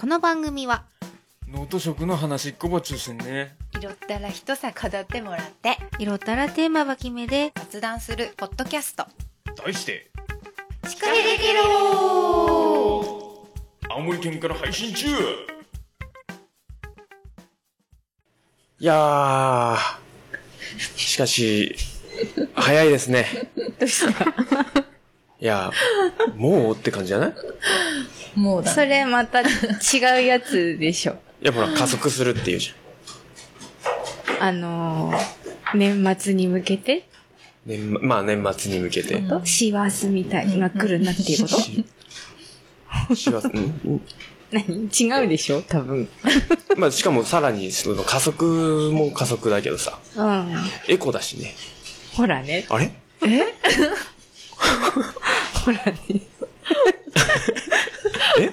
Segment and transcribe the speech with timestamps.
[0.00, 0.84] この番組は
[1.46, 3.54] ノート食の話っこば中心ね。
[3.78, 9.04] 拾ったら一さ飾ってもらって色ったらテーマは決めで雑談するポッドキャスト。
[9.62, 10.10] 題して、
[10.88, 13.46] しっかりできろ
[13.90, 15.06] 青森県から配信中。
[15.06, 15.12] い
[18.78, 19.76] やー、
[20.96, 21.76] しかし、
[22.54, 23.26] 早いですね。
[23.78, 24.24] どうした？
[24.24, 25.70] いや、
[26.36, 27.34] もうって感じじゃない？
[28.34, 29.44] もうだそれまた違
[30.22, 31.12] うやつでしょ。
[31.42, 32.72] い や、ほら、加速するっていうじ
[34.40, 36.94] あのー、年末に向けて？
[36.96, 37.02] ゃん。
[37.66, 39.18] 年まあ、年末に向けて。
[39.20, 41.54] と師走みたいのが来るなっていうこと？
[41.58, 41.84] し
[43.14, 43.80] しわうん？
[43.84, 44.00] うん
[44.52, 44.88] 何？
[44.88, 45.62] 違うでしょ？
[45.62, 46.08] 多分。
[46.76, 50.56] まあ、しかもさらに、その加速も加速だけどさ、うん。
[50.88, 51.54] エコだしね。
[52.14, 52.64] ほらね。
[52.68, 52.90] あれ？
[55.64, 55.94] ほらね
[58.38, 58.50] え？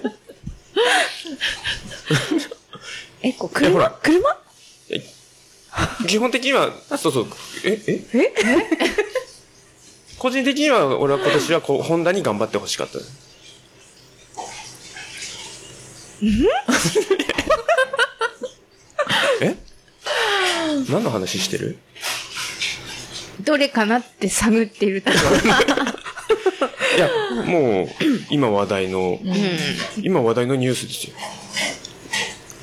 [3.30, 3.92] えこいやほら。
[4.02, 4.20] 車？
[4.88, 7.28] 車基本的には、そうそう、
[7.64, 8.04] え、え？
[8.14, 8.34] え？
[10.18, 12.98] 個人的には、俺は今年はこう、ホンダに頑張ってほしかった。
[19.42, 19.56] え？
[20.90, 21.78] 何の話してる？
[23.42, 25.18] どれかなって探っているとこ
[26.96, 27.10] いや、
[27.46, 27.88] もう、
[28.30, 29.20] 今話題の、
[30.02, 31.14] 今話題のニュースですよ。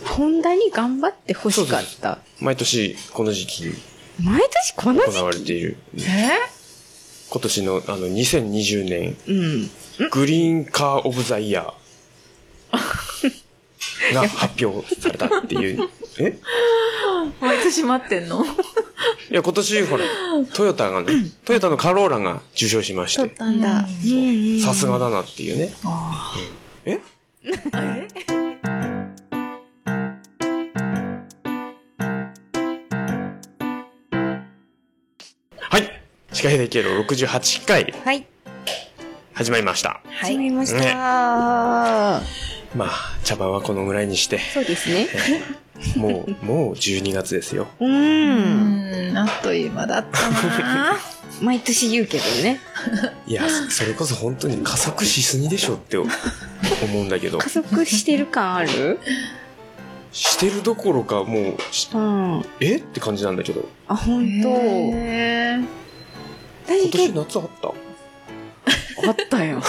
[0.03, 2.19] ろホンダに頑張って欲しかった。
[2.41, 3.65] 毎年、この時期。
[3.65, 3.75] に
[4.23, 6.01] 毎年この時行われている、え？
[7.31, 10.11] 今年の、あの、2020年、うん。
[10.11, 11.73] グリーンカーオブザイヤー
[14.13, 15.89] が発表されたっていう。
[16.19, 16.39] え？
[17.41, 18.45] 毎年待ってんの？
[18.45, 18.49] い
[19.31, 20.05] や、今年、ほら、
[20.53, 21.13] トヨタがね、
[21.45, 23.87] トヨタのカローラが受賞しまし、取ってたんだ。
[24.65, 25.73] さすがだなっていうね。
[26.85, 27.01] え？
[35.59, 36.03] はい。
[36.33, 37.95] シカヘデケロ68回。
[38.05, 38.27] はい。
[39.33, 40.01] 始まりました。
[40.21, 42.91] 始めました、ねまあ、
[43.23, 45.07] 茶番はこのぐらいにして、そうですね。
[45.97, 47.69] もう、もう12月ですよ。
[47.81, 49.13] ううん。
[49.13, 50.97] んあっという間だったな。
[51.41, 52.61] 毎年言うけどね。
[53.27, 56.09] いや、それこそ本当に加速しすぎでしょって思
[56.95, 57.39] うんだけど。
[57.43, 58.99] 加、速してる感ある？
[60.13, 62.39] してるどころかもう、しうん。
[62.41, 62.77] あえ？
[62.77, 64.49] って感じなんだけど、本当。
[64.49, 65.65] へー。
[66.67, 67.69] 今年夏あった？
[69.09, 69.61] あったよ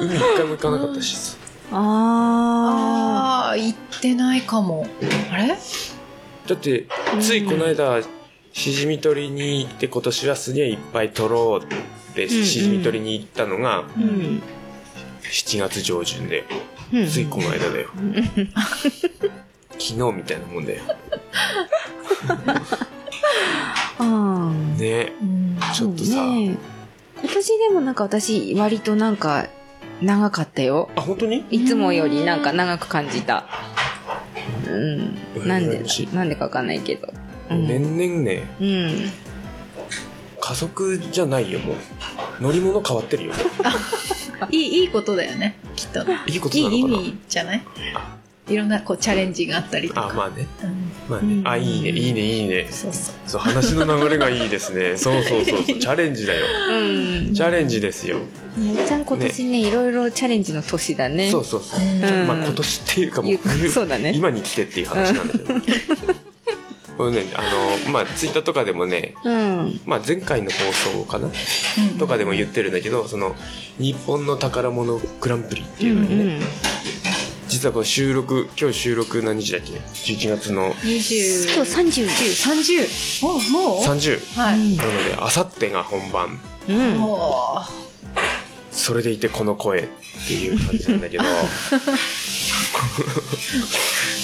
[0.00, 1.16] 海一回も行かなかったし。
[1.16, 1.36] さ。
[1.70, 4.86] ああー行ってないかも。
[5.30, 5.48] あれ？
[5.48, 5.56] だ
[6.54, 6.86] って、
[7.20, 8.00] ついこの間、
[8.52, 11.68] しじみ取りに行って今年はすげえいっぱい取ろうっ
[12.14, 12.28] て、ん。
[12.28, 14.42] しじみ取りに行ったのが、ーうん。
[15.22, 16.44] 7月上旬で、
[16.92, 17.06] うん。
[17.06, 17.88] ついこの間だよ。
[19.72, 20.82] 昨日みたいなもんだよ。
[24.78, 25.12] ね。
[25.20, 25.58] うん。
[25.74, 26.56] ちょっとさ、ねえ
[27.20, 29.48] 今年でもなんか私割となんか
[30.02, 30.88] 長かったよ。
[30.96, 31.44] あ、本当に？
[31.50, 33.44] いつもよりなんか長く感じた。
[34.68, 35.18] うん。
[35.48, 35.82] なんで
[36.12, 37.12] なんでかわかんないけど。
[37.50, 37.66] うん。
[37.66, 39.10] 年々ね、うん。
[40.40, 41.76] 加速じゃないよ、もう。
[42.42, 43.32] 乗り物変わってるよ。
[44.50, 46.04] いいいいことだよねきっと。
[46.26, 46.88] いいこといい意な？
[46.90, 47.62] のかな味じゃない？
[48.48, 50.46] いろんなこうチャレンジがあったりとかあ、まあね。
[50.62, 51.34] うんまあね。
[51.34, 52.68] うんあ、いいね、いいね、いいね。
[52.70, 54.96] そうそうそう、話の流れがいいですね。
[54.98, 55.78] そうそうそうそう。
[55.78, 56.46] チャレンジだよ。
[56.70, 58.18] うんチャレンジですよ。
[58.18, 58.22] ね
[58.86, 61.80] ちゃん今年ねいろいろチャレンジの年だねそうそうそう。
[61.80, 65.54] うんまあ今年っていうかもうそうだね今に来てっていう話なんだけど。
[66.98, 67.42] これね、あ
[67.86, 70.56] の、まあツイッターとかでもね、うんまあ前回の放
[70.98, 71.28] 送かな？
[71.28, 73.36] うんとかでも言ってるんだけど、その、
[73.78, 76.40] 日本の宝物グランプリってういうのにね、ん
[77.48, 81.70] 実はこの収録、今日収録何日だっけ ?11 月の20今日
[82.02, 82.06] 30
[83.22, 84.38] 30もうもう？30。
[84.38, 86.38] はい、うんなので、あさってが本番。
[86.68, 86.98] うん。
[86.98, 87.62] も
[88.70, 89.88] それでいてこの声っ
[90.28, 91.24] ていう感じなんだけど。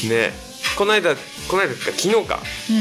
[0.08, 0.32] ね。
[0.76, 1.14] この間、
[1.48, 2.80] この間っていうか昨日か、ううん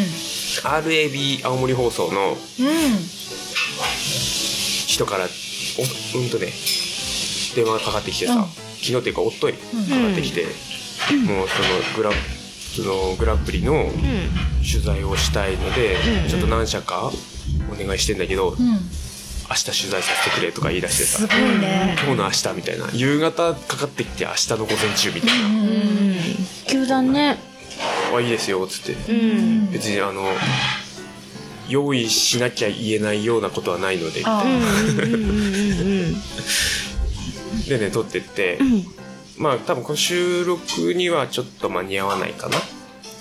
[0.63, 2.67] RAB 青森放送のうん。
[4.87, 5.27] 人から、お
[6.19, 6.53] うんとね、
[7.55, 8.45] 電話がかかってきてさ、うん
[8.83, 9.79] 昨日っていうか、おっとい、かうん。
[10.07, 10.53] かってきて、もう
[11.47, 12.13] そのグラン、
[12.75, 13.91] そのグランプリのうん。
[14.69, 16.29] 取材をしたいので、うん。
[16.29, 17.11] ちょっと何社か
[17.71, 18.65] お願いしてんだけど、うん。
[18.65, 18.75] 明
[19.55, 21.95] 日取材させてくれとか言い出してさね。
[22.03, 26.15] 今日の明日みたいな、夕方かかってきて明日の午前中みたいな、うん。
[26.67, 27.37] 急だね。
[28.15, 29.11] あ、いいですよ、つって。
[29.11, 29.71] うん。
[29.71, 30.25] 別にあの、
[31.69, 34.45] 用意しなきゃ言えないようなことはないので、みたいあな
[37.67, 38.59] でね、撮ってって、
[39.37, 42.57] まあ多分この収録にはちょっと間に合わないかな。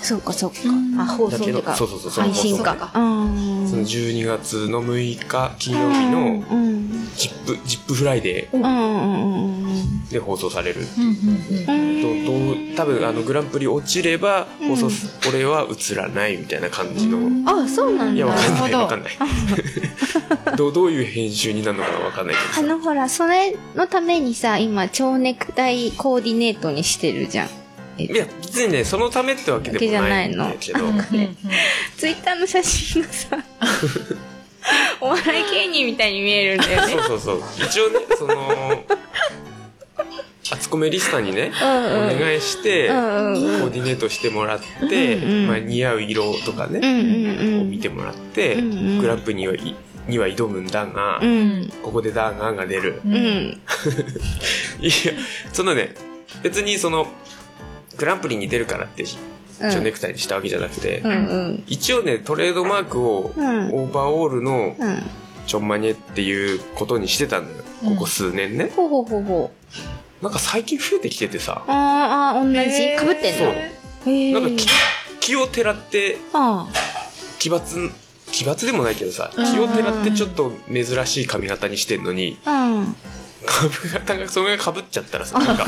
[0.03, 1.01] そうかそうかうん。
[1.01, 2.91] あ、放送とか、そうそうそう配信か。
[2.93, 6.73] その12月の6日金曜日のうん。
[7.17, 10.81] ジップ、ジップフライデーで放送される。
[10.99, 12.03] うんうんうん。
[12.25, 17.19] どどう多分あのグランプリ落ちれば放送す、俺は映らないみたいな感じの。
[17.51, 18.15] あ、そうなんだ。
[18.15, 19.13] いや、わかんない、わかんない。
[20.57, 22.61] どう、どういう編集になるのかわかんないけどさ。
[22.61, 27.62] あのほら、それのためにさ、今、蝶ネクタイコーディネートにしてるじゃん。
[27.99, 30.81] えいや、別にね、そのためってわけでもないんだけど、
[31.97, 33.39] ツイッターの写真がさ、
[35.01, 36.93] お笑い芸人みたいに見えるんだよね。
[36.93, 37.43] そうそうそう。
[37.67, 38.85] 一応ね、その、
[40.51, 47.61] あつこめリスターにね、うんうんお願いして、コうんうんうんーディネートしてもらって、うんうんまあ、似合う色とかね、うんうんうん。
[47.63, 49.75] を見てもらって、うんうんグランプリにはい
[50.09, 51.73] には挑むんだが、うん。
[51.83, 53.01] ここでダーガーが出る。
[53.05, 53.13] うん。
[54.81, 54.93] いや、
[55.53, 55.95] そのね、
[56.43, 57.07] 別にその、
[57.97, 61.03] グランプリに出るからって、ちょネクタイにしたわけじゃなくて。
[61.67, 65.03] 一応ね、トレードマークを、うんオーバーオールのうん。
[65.47, 67.65] ちょんまねっていうことにしてたんだよ。
[67.85, 68.73] ここ数年ね。
[68.77, 69.51] ほうほうほうほ
[70.21, 70.25] う。
[70.25, 72.97] なんか最近増えてきててさ、あーあー、同じ。
[72.97, 73.53] かぶってんそうの。
[73.55, 74.33] へえ。
[74.33, 74.67] なんか気
[75.19, 76.69] 気をてらって、あ
[77.41, 77.91] 奇抜、
[78.31, 82.53] 奇抜でもないけどさ、うん気をてらってちょっと珍しい髪型にしてんのに、あ。
[82.53, 82.97] うん。
[83.47, 85.67] 髪型がそれが被っちゃったらさ、なんか、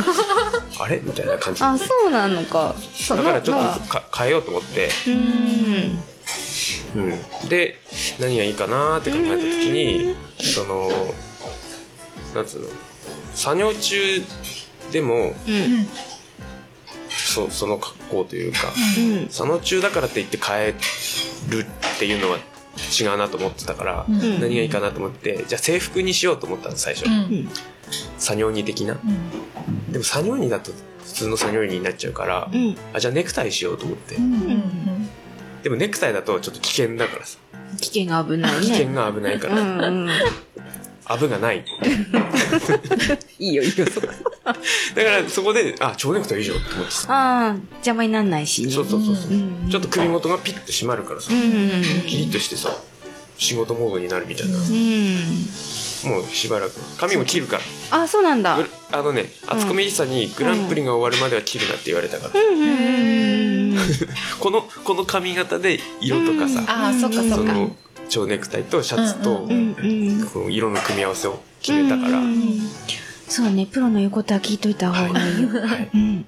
[0.81, 1.01] あれ？
[1.03, 1.63] みたいな感じ。
[1.63, 2.75] あ、そうなのか。
[2.95, 5.99] そだからちょまあっとか変えようと思って、うん。
[6.97, 7.49] うん。
[7.49, 7.81] で、
[8.21, 10.91] 何がいいかなーって考えた時に、その、
[12.35, 12.69] なんつうの、
[13.35, 14.23] 作業中
[14.93, 15.87] でも、うん。
[17.09, 18.59] そその格好というか、
[18.99, 19.29] うん。
[19.29, 20.75] 作業中だからって言って変え
[21.49, 22.39] るっていうのは
[23.01, 27.07] 違うなと思ってたから、うんうん何がいいかなと思って、じゃあ制服にしようと思ったの、最初。
[27.07, 27.49] うん
[28.19, 28.95] 作業着的な。
[28.95, 30.73] うんでも作業着だと
[31.05, 32.77] 普通の作業着になっちゃうから、うん。
[32.93, 34.17] あ、じゃあネクタイしようと思って。
[34.17, 35.09] うん
[35.63, 37.39] でもネクタイだとちょっと危険だからさ。
[37.81, 38.61] 危険が危ないね。
[38.61, 40.09] 危険が危ないかうら、んうん。
[41.07, 41.65] アブがない。
[43.39, 44.07] いいよいいよ、そこ。
[44.07, 44.13] だ
[44.53, 47.07] からそこで、あ、蝶ネクタイいいじゃんと思ってさ。
[47.13, 48.71] ああ、邪魔になんないしね。
[48.71, 52.71] そうそうそうそう、うんちょっと首元がピッと締まるからさ、うんうんキリッとしてさ、
[53.39, 54.57] 仕事モードになるみたいな。
[54.57, 54.65] うん。
[56.11, 56.73] もうしばらく。
[56.99, 57.59] 髪も切るか
[57.91, 58.03] ら。
[58.03, 58.57] あ、そうなんだ。
[58.57, 62.41] ぐあのね、あつこめりさにグランプリが終わるまでは切るなって言われたから。
[62.41, 62.69] うんうんうん
[63.73, 63.79] うん。
[64.39, 67.55] この、この髪型で色とかさ、ああそっかそっか
[68.09, 69.47] 蝶ネクタイとシャツと。
[70.33, 72.61] この色の組み合わせを決めたから、うん
[73.29, 75.49] そうね、プロの言うことは聞いといた方がいいよ。
[75.49, 76.27] はいうん。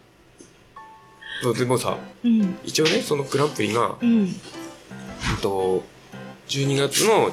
[1.43, 2.59] そうでもさ、うん。
[2.65, 4.21] 一応ね、そのグランプリが、うん。
[4.21, 4.31] うん
[5.43, 5.85] と、
[6.49, 7.33] 12月の、う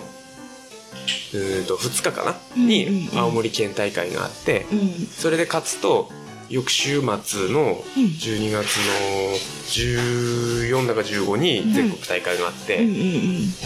[1.34, 4.90] ーんと、2日かな、にうん青森県大会があって、うん。
[5.08, 6.12] それで勝つと、
[6.54, 8.04] 翌週末のうん。
[8.04, 8.94] 12月の
[10.70, 12.88] 14だか15に全国大会があって、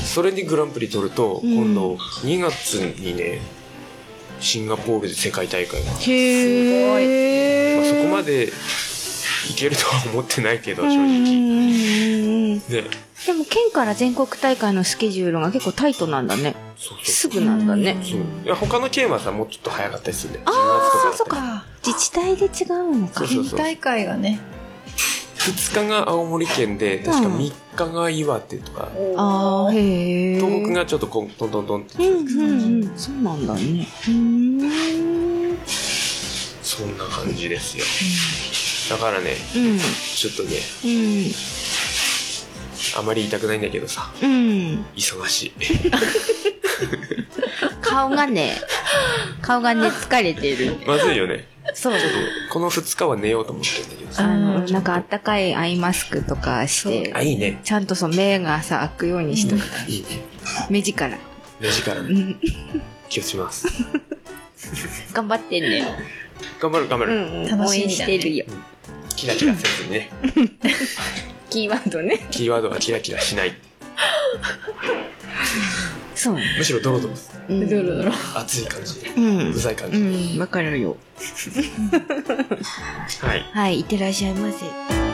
[0.05, 1.53] それにグランプリ取ると、うん。
[1.53, 3.41] 今度2月にね、
[4.39, 8.51] シンガポールで世界大会が、へまあ、そこまでで
[9.51, 12.81] いけるとは思ってないけど、うん正直。
[12.83, 12.89] で、
[13.25, 16.55] でも県から全国大会のスケジュールが結構タイトなんだね。
[16.77, 17.97] そうそうすぐなんだね。
[18.03, 21.65] そういや他の県はさもうちょっと早かったりするんだよああ、10そっ月とか。
[21.85, 23.27] 自治体で違うのかそう。
[23.27, 24.39] そうそう県大会がね
[25.37, 30.35] 2日が青森県で確かうん3日が岩手とか、ああ、へえ。
[30.41, 32.97] 東北がちょっとこんトントントンってうんうんうん。
[32.97, 33.87] そうなんだね。
[34.07, 35.57] うーん。
[35.65, 37.77] そんな感じです
[38.89, 39.79] よだからねうん。
[39.79, 41.31] ちょっとねうん。
[42.97, 44.85] あまり言いたくないんだけどさうん。
[44.95, 45.53] 忙しい
[47.81, 48.53] 顔がね、
[49.41, 50.77] 顔がね、疲れてる。
[50.85, 51.99] まずいよねそう。
[51.99, 59.61] ちょっとこの2日は寝ようと思ってるんだけどさあの、うんなんかあったかいアイマスクとかして、あいいねちゃんとそう目がさ、開くようにしとく。
[59.89, 60.07] いいね
[60.69, 61.17] 目力。
[61.59, 62.39] 目力ねうん。
[63.09, 63.67] 気をつけます
[65.13, 65.85] 頑張ってね。
[66.59, 67.47] 頑張る頑張る、うんうん。
[67.47, 68.45] 楽応援してるよ。
[69.15, 70.09] キラキラせずにね
[71.49, 72.27] キーワードね。
[72.31, 73.53] キーワードはキラキラしない
[76.15, 76.43] そうね。
[76.57, 77.13] むしろドロドロ
[77.49, 79.53] うんドロドロ熱い感じうんう。
[79.53, 80.97] ざい感うじ、ん、わかるよ。
[83.21, 85.06] はいはい、いってらっしゃいませ。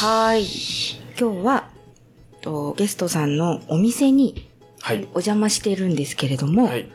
[0.00, 0.44] はい。
[1.18, 1.70] 今日は、
[2.40, 4.48] とゲストさんのお店に
[4.80, 6.88] はいお邪魔してるんですけれども、はい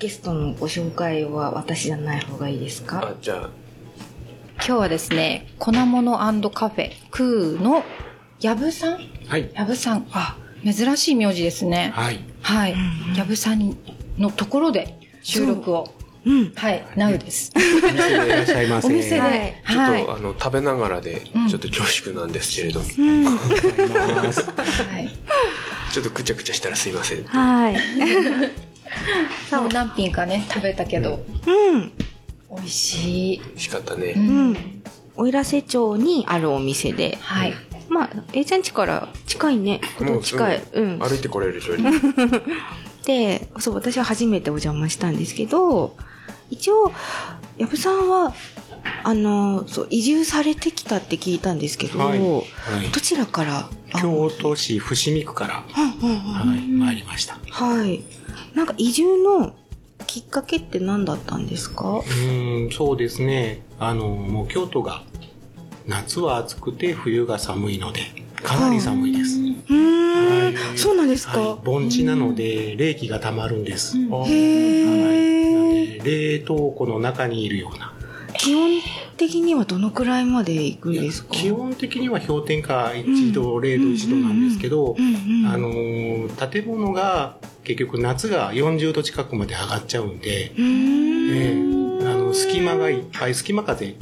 [0.00, 2.98] ゲストのご紹介は私じゃない方がいいですか？
[2.98, 3.50] あじゃあ
[4.56, 6.18] 今日はですね、粉物
[6.50, 7.84] カフェ、クーの、
[8.40, 8.98] やぶさん？
[9.28, 9.52] はい。
[9.54, 10.08] やぶさん。
[10.10, 11.92] あ、珍しい名字ですね。
[11.94, 12.18] はい。
[12.42, 12.74] はい。
[13.16, 13.76] やぶさん
[14.18, 15.94] のところで収録を。
[16.26, 16.52] うん。
[16.54, 17.52] はい、なうです。
[17.54, 18.88] お店でいらっしゃいませ。
[18.88, 19.20] お店で。
[19.20, 20.02] はいちょっと、はい。
[20.08, 22.80] あの食べながらでうんちょっと恐縮なんですけれど。
[25.92, 27.74] ちょっとくちゃくちゃしたらすいませんはい。
[29.54, 31.92] もう何品かね、食べたけど、うん。
[32.50, 33.38] 美味しい。
[33.38, 34.56] 美味しかったね、うん。
[35.16, 37.54] 奥入瀬町にあるお店で、はい。
[37.88, 39.80] まあ、A ちゃん家から近いね。
[39.98, 40.62] ほど近い。
[40.72, 40.98] うん。
[40.98, 41.90] 歩いてこれる距離
[43.06, 45.96] で、そう、私は初めてお邪魔したんですけど、
[46.54, 46.92] 一応、
[47.58, 48.34] 矢部さんは、
[49.02, 52.44] あの、そう、移住されてきたって聞いたんですけど、はいはい
[52.92, 53.68] どちらから？
[53.92, 57.38] あ京都市伏見区から、はい、参りました。
[57.50, 58.02] はい。
[58.54, 59.54] なんか移住の
[60.06, 61.98] きっかけって何だったんですか？
[61.98, 63.62] うーん、そうですね。
[63.78, 65.02] あの、もう京都が、
[65.86, 68.00] 夏は暑くて冬が寒いので、
[68.44, 69.38] かなり寒いです。
[69.38, 73.96] うーん、はいそうなんですか、はい、盆地なので、冷気が溜まるんです。
[73.98, 76.00] へはい。
[76.04, 77.92] 冷凍庫の中にいるような。
[78.36, 78.80] 気温
[79.16, 81.30] 的にはどのくらいまで行くんですか？
[81.34, 93.94] 基本的には氷点下1度、0度1度なんですけど、うんうん、あのー建物が結局夏が40度近くまで上がっちゃうんで、うーん、ええあの隙間がいっぱい隙間風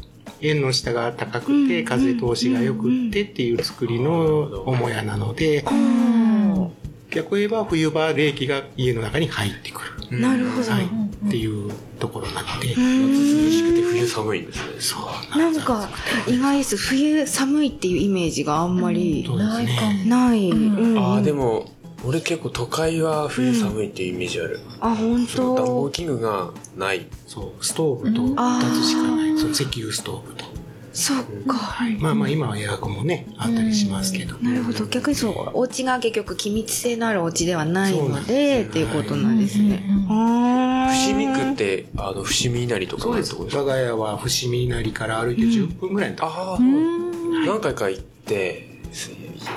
[0.43, 6.73] 円の下が高くてうん風通しが良くってっていう作りの母屋なのでうん
[7.13, 10.71] 逆を言えば冬場冷気が家の中に入ってくる、なるほど。
[10.71, 14.81] はい、っていうところなので、涼しくて冬寒いんですね。
[14.81, 14.97] そ
[15.37, 15.89] うなんか
[16.27, 16.77] 意外です。
[16.77, 20.05] 冬寒いっていうイメージがあんまりないかもね。
[20.07, 20.99] ない、うん。
[20.99, 21.71] ああでも
[22.05, 27.07] 俺結構都会は冬寒いっていうイメージある、あ本その暖房当器具がない。
[27.27, 27.65] そう。
[27.65, 30.45] ストーブとうん2つしかないそう石油ストーブと、
[30.93, 34.87] そっか、まあまあ今はエアコンもねあったりしますけど、なるほど。
[34.87, 47.47] 逆にそうお家が結局気密性のあるお家ではないのでっていうことなんですね、うんうんあー伏見区ってあの伏見稲荷とかそうです我が家は伏見稲荷から歩いて10分ぐらいのとこああ、うん。
[47.47, 49.11] 何回か行ってす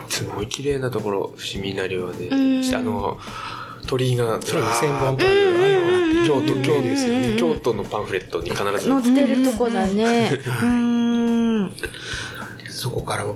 [0.07, 2.35] すごい綺麗なところ伏見稲荷はねう
[2.71, 2.75] ん。
[2.75, 3.17] あの
[3.85, 7.35] 鳥居がそうです千本あというあの京都京都ですよね。
[7.37, 8.89] 京都のパンフレットに必ず。
[8.89, 10.39] 乗ってるとこだね。
[12.69, 13.33] そこから、は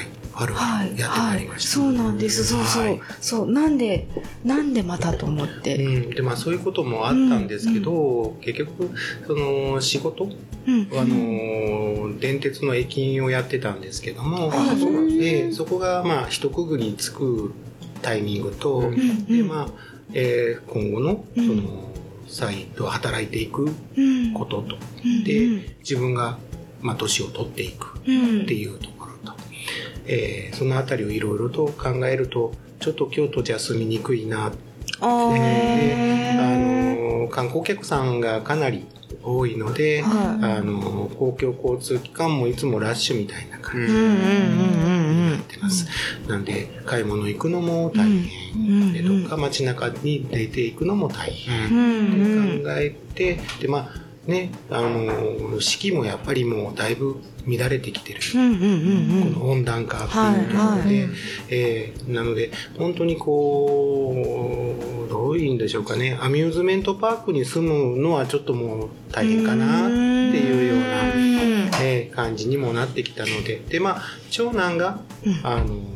[0.00, 1.70] い、春ははいやってまはいいりました。
[1.70, 2.44] そうなんです。
[2.44, 3.00] そうそう、はい。
[3.20, 4.06] そうなんで
[4.44, 5.76] なんでまたと思って。
[5.76, 8.90] うん、でまあそういうこともあったんですけど、結局
[9.26, 10.88] その仕事、うん。
[10.92, 17.54] あの電鉄の駅員をやってたんですけども、あそうなんでそこがまあ一区切りつく
[18.02, 19.24] タイミングと、うん。
[19.26, 19.68] でまあ、
[20.12, 21.56] えー今後のそうん。
[21.64, 21.90] の、
[22.28, 24.32] 再度働いていくうん。
[24.32, 25.24] ことと、うん。
[25.24, 26.38] で自分が
[26.80, 28.42] まあ年を取っていくうん。
[28.42, 29.32] っていうところと、
[30.06, 34.52] えーそのあたりをいろいろと考えるとちょっと京都じゃ住みにくいな
[35.00, 35.34] あー。
[35.34, 36.56] であ
[37.22, 38.86] の観光客さんがかなり
[39.26, 40.44] 多いので、はい。
[40.58, 45.88] あの公共交通機関もいつもラッシュみたいな感じになってます、
[46.28, 51.78] なんで買い物行くのも大変、うんでどっか街中に出ていくのも大変、うん
[52.54, 52.62] うん。
[52.62, 57.16] 考えてでまあねあの四季もやっぱりもうだいぶ
[57.46, 59.34] 乱れてきてる、うんうんうんうん。
[59.34, 61.10] この温暖化っていうところで、はいはい。
[61.50, 64.74] えーなので本当にこ
[65.06, 66.18] うどういうんでしょうかね。
[66.20, 70.86] アミューズメントパークに住むのはちょっともう大変かなっていうような、
[71.82, 73.62] えー感じにもなってきたので。
[73.68, 75.40] でまあ長男が、うん。
[75.44, 75.95] あの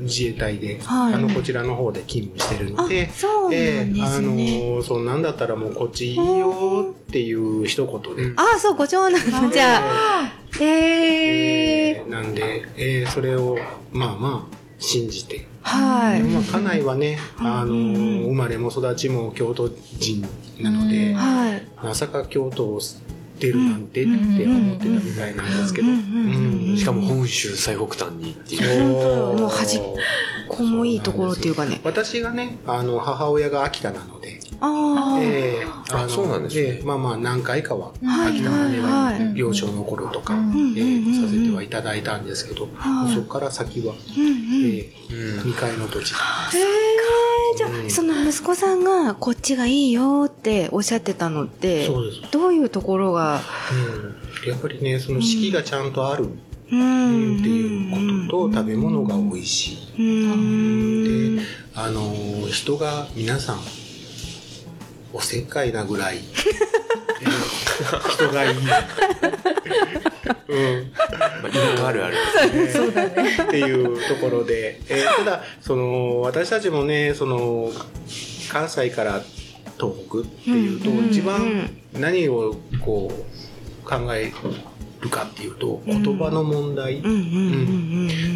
[0.00, 1.14] 自衛隊で、はい。
[1.14, 3.92] あのこちらの方で勤務してるのであそうなんですね。
[3.96, 9.12] えーあのそんなんだったらもうこっちいいよっていう一言で、あそうご長男
[9.42, 10.32] のじゃあ。
[10.60, 13.58] へええーなんで、えーそれを
[13.92, 16.22] まあまあ信じて、はい。
[16.22, 20.24] まあ、家内はね、あのうん生まれも育ちも京都人
[20.60, 21.14] なので、うん。
[21.14, 21.62] はい。
[21.82, 22.80] まさか京都を
[23.38, 24.10] 出るなんてって
[24.46, 25.88] 思ってたみたいなんですけど、
[26.76, 28.92] しかも本州最北端にっていう。
[28.92, 29.80] 本当もう端っ
[30.48, 31.80] こもいいところっていうかね。
[31.84, 36.62] 私がねあの母親が秋田なので、ああえーあそうなんですね。
[36.78, 39.32] えーまあまあ何回かははい秋田までははい。
[39.38, 40.40] 幼少の頃とか、さ
[41.30, 43.14] せてはいただいたんですけど、はい。
[43.14, 46.12] そこから先は、うんうんえー2階の土地。
[46.12, 46.16] へ
[46.58, 52.30] えじゃあその息子さんがこっちがいいよっておっしゃってたのってそうです。
[52.30, 53.40] どういうところが？
[54.44, 56.28] うん、やっぱりねその四季がちゃんとある、う
[56.70, 57.40] うんん。
[57.40, 60.02] っていうことと食べ物が美味しい、
[60.32, 61.36] うん。
[61.38, 61.42] で
[61.74, 62.12] あの
[62.50, 63.60] 人が皆さん
[65.12, 66.18] おせっかいなぐらい、
[68.12, 68.58] 人がいい。
[71.50, 72.16] あ、田舎あるある。
[73.48, 77.70] っていうところで、えーただその私たちもねその
[78.50, 79.22] 関西から
[79.78, 81.10] 東北っていうと、うんうんうん。
[81.10, 84.32] 一番何をこう考え
[85.00, 87.02] るかっていうと言葉の問題。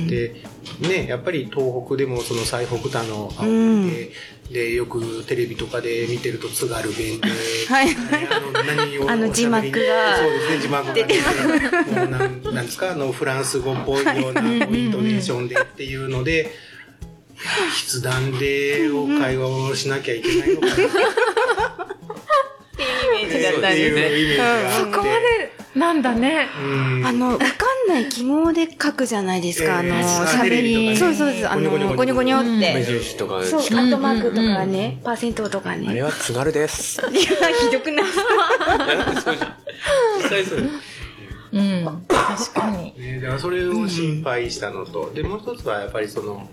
[0.09, 0.35] で
[0.81, 4.11] ねやっぱり東北でもその最北端の青森で、
[4.53, 7.29] でよくテレビとかで見てると津軽弁で、
[7.69, 7.87] はい。
[7.87, 7.95] ね
[8.31, 10.17] あの何を字幕が。
[10.19, 12.93] そうですね字幕が出てもうなんなんですか？
[12.93, 16.51] あのフランス語っぽいようなイントネーションでっていうので、
[17.91, 20.73] 筆談でお会話をしなきゃいけないのかな
[23.23, 24.71] イメージだったんね。
[24.79, 26.49] そこまでなんだね。
[26.63, 27.45] うんあの、わか
[27.87, 30.97] んない記号で書くじゃないですか、あの、ええ喋り。
[30.97, 32.75] そうそうそう、あの、ゴニョゴニョっうんて。
[32.75, 36.03] 目印とかそう、アットマークとかね、パーセントとかあれね。
[36.03, 37.01] は津軽です。
[37.11, 38.05] いや、ひどくない。
[40.23, 40.71] 実際そう
[41.53, 42.05] うん。
[42.09, 42.95] 確かに。
[42.99, 46.49] ね、だからそれを心配したのと、でもう一つはやっぱりその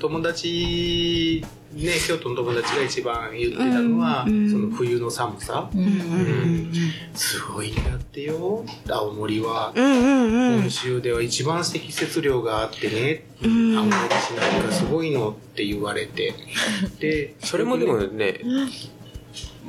[0.00, 4.50] 友達ね京都の友達が一番言ってたのは、うんうん。
[4.50, 6.72] その冬の寒さ、うんうん
[7.14, 8.64] すごいんだってよ。
[8.88, 10.60] 青森は、うんうんうん。
[10.62, 13.78] 本州では一番積雪量があってね、うん。
[13.78, 16.34] 青森市内がすごいのって言われて。
[16.98, 18.40] でそれもでもね、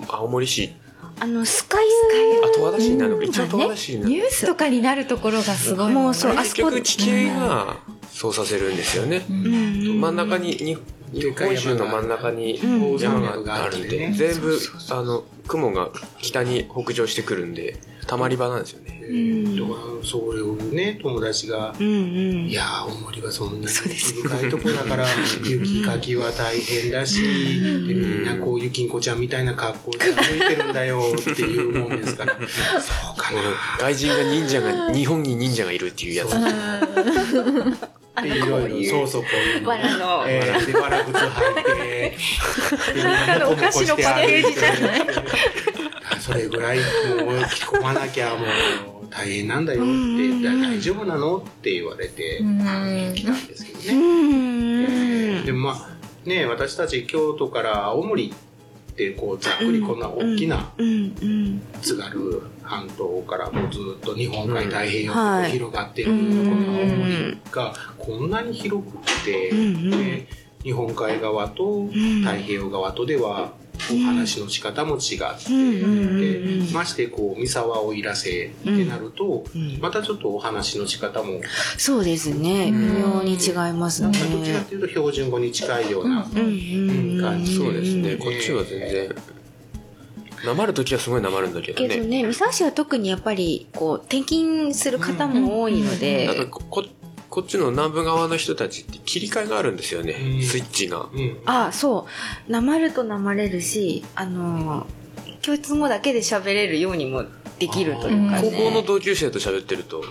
[0.07, 0.71] 青森市、
[1.19, 1.87] あの、スカあ、ユ
[2.55, 7.77] 十和田市になるのか、一応十和田市になるニュースとかになるところがすごいもうそうあそこ地形が
[8.11, 9.25] そうさせるんですよね。
[9.29, 10.01] うん。
[10.01, 10.77] 真ん中に、に
[11.13, 12.97] 日本州の真ん中にうん。
[12.97, 14.57] 山があるんで、うん全部、
[14.89, 15.89] あの、雲が
[16.19, 19.01] 北に北上してくるんで、たまり場なんですよね。
[19.11, 19.55] ん。
[19.55, 22.47] だからそれをね友達がうんうん。
[22.47, 24.15] いやー、青森はそんなそうです。
[24.15, 25.05] 雪深いとこだから、
[25.43, 32.35] 雪かきは大変だし、でみんなこう、ゆきんこちゃんみたいな格好で歩いてるんだよっていうもんですから、
[32.79, 33.41] そうかな。
[33.79, 36.31] 外人が忍者が、日本に忍者がいるっていうやつ。
[38.21, 39.61] っていろいろ、そうそう、こういう。
[39.61, 39.67] の。
[39.67, 40.23] バラの。
[40.27, 40.65] えー。
[40.65, 42.17] で、バラ靴履いて、
[42.93, 44.61] でみんなモコモコして歩いて。
[46.19, 46.85] それぐらいもう
[47.49, 52.37] 着込まなきゃもう大変なんだよって、だ大丈夫なのって言われて
[53.15, 53.93] 来たんですけどね。
[53.93, 55.45] うん。
[55.45, 58.33] でもまあね私たち京都から青森
[59.09, 60.71] ってこうざっくりこんな大きな
[61.81, 65.45] 津軽半島からもうずっと日本海太平洋はい。
[65.47, 69.91] に広がってるこうんの青森がこんなに広くってうんうん。
[69.91, 70.27] で
[70.63, 73.51] 日本海側と太平洋側とでは
[73.87, 79.79] こう話の仕方も違ってましてこう三沢をいらせってなるとうん。
[79.79, 81.41] またちょっとお話の仕方も
[81.77, 82.71] そうですね。
[82.71, 84.11] 微妙に違いますね。
[84.11, 86.33] どちらかというと標準語に近いような感
[87.43, 89.15] じそうですね、こっちは全然。
[90.45, 92.21] なまるときはすごいなまるんだけどけどね。
[92.21, 96.47] ね三沢市は特にやっぱりこう転勤する方も多いので
[97.31, 100.43] こっちの南部側の人たちって切り替えがあるんですよね、うん。
[100.43, 101.07] スイッチが。
[101.11, 101.37] うん。
[101.45, 102.05] あそ
[102.47, 102.51] う。
[102.51, 104.85] なまるとなまれるしあの
[105.41, 107.23] 共通語だけで喋れるようにも
[107.57, 108.51] できるというかね。
[108.51, 110.03] 高校の同級生と喋ってると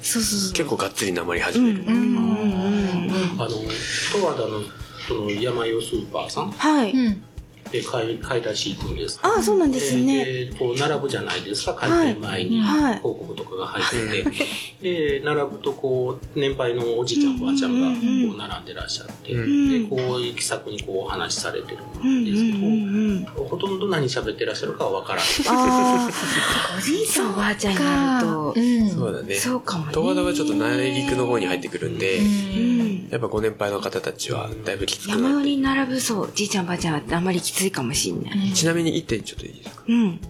[0.00, 1.82] そうそうそう結構がっつりなまり始うんめる。
[1.82, 3.10] うんうんうん。
[3.40, 4.62] あの十和田の
[5.06, 6.50] その山用スーパーさん？
[6.52, 7.22] はい、うん。
[7.70, 10.24] で買い買い出し行くんですあそうなんですね。
[10.24, 11.74] ででこう並ぶじゃないですか？
[11.74, 12.98] 開店前にはい。
[12.98, 14.30] 広告とかが入って。
[14.82, 19.88] て、で並ぶとこう年配のおじいちゃんおばあちゃんがこう並んでらっしゃって、うん。
[19.88, 28.90] でこう行き先にこうお話しされてるうんですけど、ほとんど何喋ってらっしゃるかは分からないああおじいさんおばあちゃんになるとうん。
[28.90, 29.34] そうだね。
[29.34, 29.92] そうかもね。
[29.92, 33.08] 十和田はちょっと内陸の方に入ってくるんで、うん。
[33.10, 35.22] やっぱご年配の方たちはだいぶきつくなって。
[35.22, 36.30] 山寄りに並ぶそう。
[36.34, 38.52] じいちゃんばあちゃんはあんまりきついかもしんない。
[38.52, 39.82] ちなみに一点ちょっといいですか？
[39.88, 40.20] うん。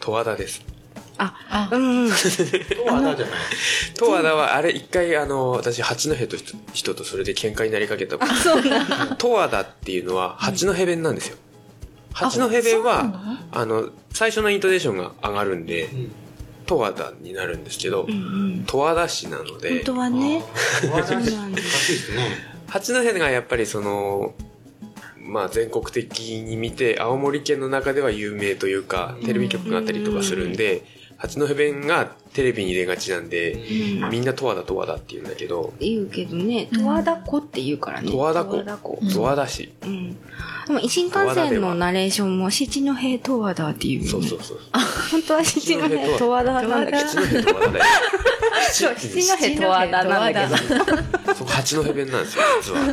[0.00, 0.62] 十和田です。
[1.18, 1.68] ああ。
[1.74, 2.08] う、んうん。
[2.08, 2.14] 十
[2.86, 3.38] 和田じゃない。
[3.94, 11.36] 十和田はあれ一回あの私八戸と人人とそれで喧嘩になりかけたそうなん十和田っていうのは八戸弁なんですよ。
[12.12, 16.12] 八戸弁はあの最初のイントネーションが上がるんでうん
[16.66, 18.64] 十和田になるんですけどうんうん。
[18.66, 20.42] 十和田市なの本で当はね。
[20.82, 22.28] 十和田そう難なんでしいですね。
[22.68, 24.34] 八戸がやっぱりその
[25.20, 30.82] まあ全国的に見て青森県の中では有名というかテレビ局があったりとかするんで
[31.20, 34.10] 八戸弁がテレビに出がちなんでうん。
[34.10, 38.08] みんな十和田十和田って言うんだけど言うけどね十和田湖って言うからね。
[38.08, 38.98] 十和田湖。
[39.02, 39.70] 十和田市。
[39.82, 40.14] うん。
[40.66, 44.58] でも新幹線のナレーションも七戸十和田っていうそうそうそう
[45.10, 46.98] 本当は七戸十和田なんだけど。
[46.98, 47.84] 七戸十和田だよ。
[48.72, 50.54] そう七戸十和田なんだけ
[51.28, 51.34] ど。
[51.34, 52.86] そこ八戸弁なんですよ実は。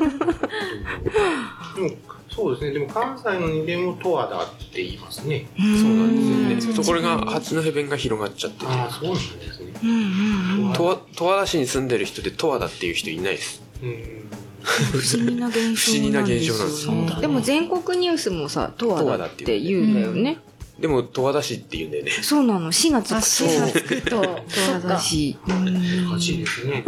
[1.76, 2.72] でもそうですね。
[2.72, 5.48] でも関西のにでも十和田って言いますね。
[5.58, 6.84] そうなんですよね。
[6.84, 8.66] そこが八戸弁が広がっちゃってて。
[8.68, 9.74] ああ、そうなんですね。
[9.82, 13.64] 十和田市に住んでる人で十和田っていう人いないです。
[13.82, 14.30] うん。
[14.62, 15.98] 不思議な現象なんですよ、ね。
[15.98, 20.38] 不思議な現象なんですそうだねでも全国ニュースもさ、十和田って言うんだよね。
[20.80, 22.12] でも十和田市って言うんだよね。
[22.12, 22.72] そうなの。
[22.72, 23.26] 市がつくあ、と。
[23.26, 25.38] 市がつくと、十和田市。
[25.48, 26.86] うん難しいですね。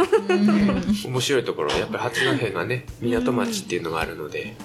[1.06, 4.56] 面白いところはやっぱり八戸がね、港町っていうのがあるので、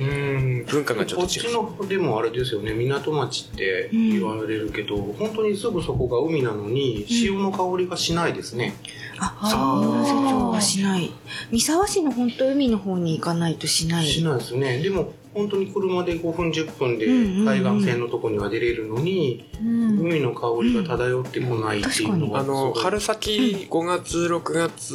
[0.00, 0.64] うん。
[0.66, 1.46] 文化がちょこっと違う。
[1.46, 1.52] っち
[1.82, 8.74] のでもあれですよね港町って言われるけど、本当にすぐそこが海なのに潮の香りがしないですね、
[9.18, 11.10] あ、あーそうな瀬戸はしない。
[11.50, 14.06] 三沢市の本当海の方に行かないとしない。
[14.06, 24.94] しないですねでも本当に車で5分10分でうんうんうん海岸線のとこには出れるのに、うん海の香りが漂ってこないっていうのがあの、すごい春先5月、6月、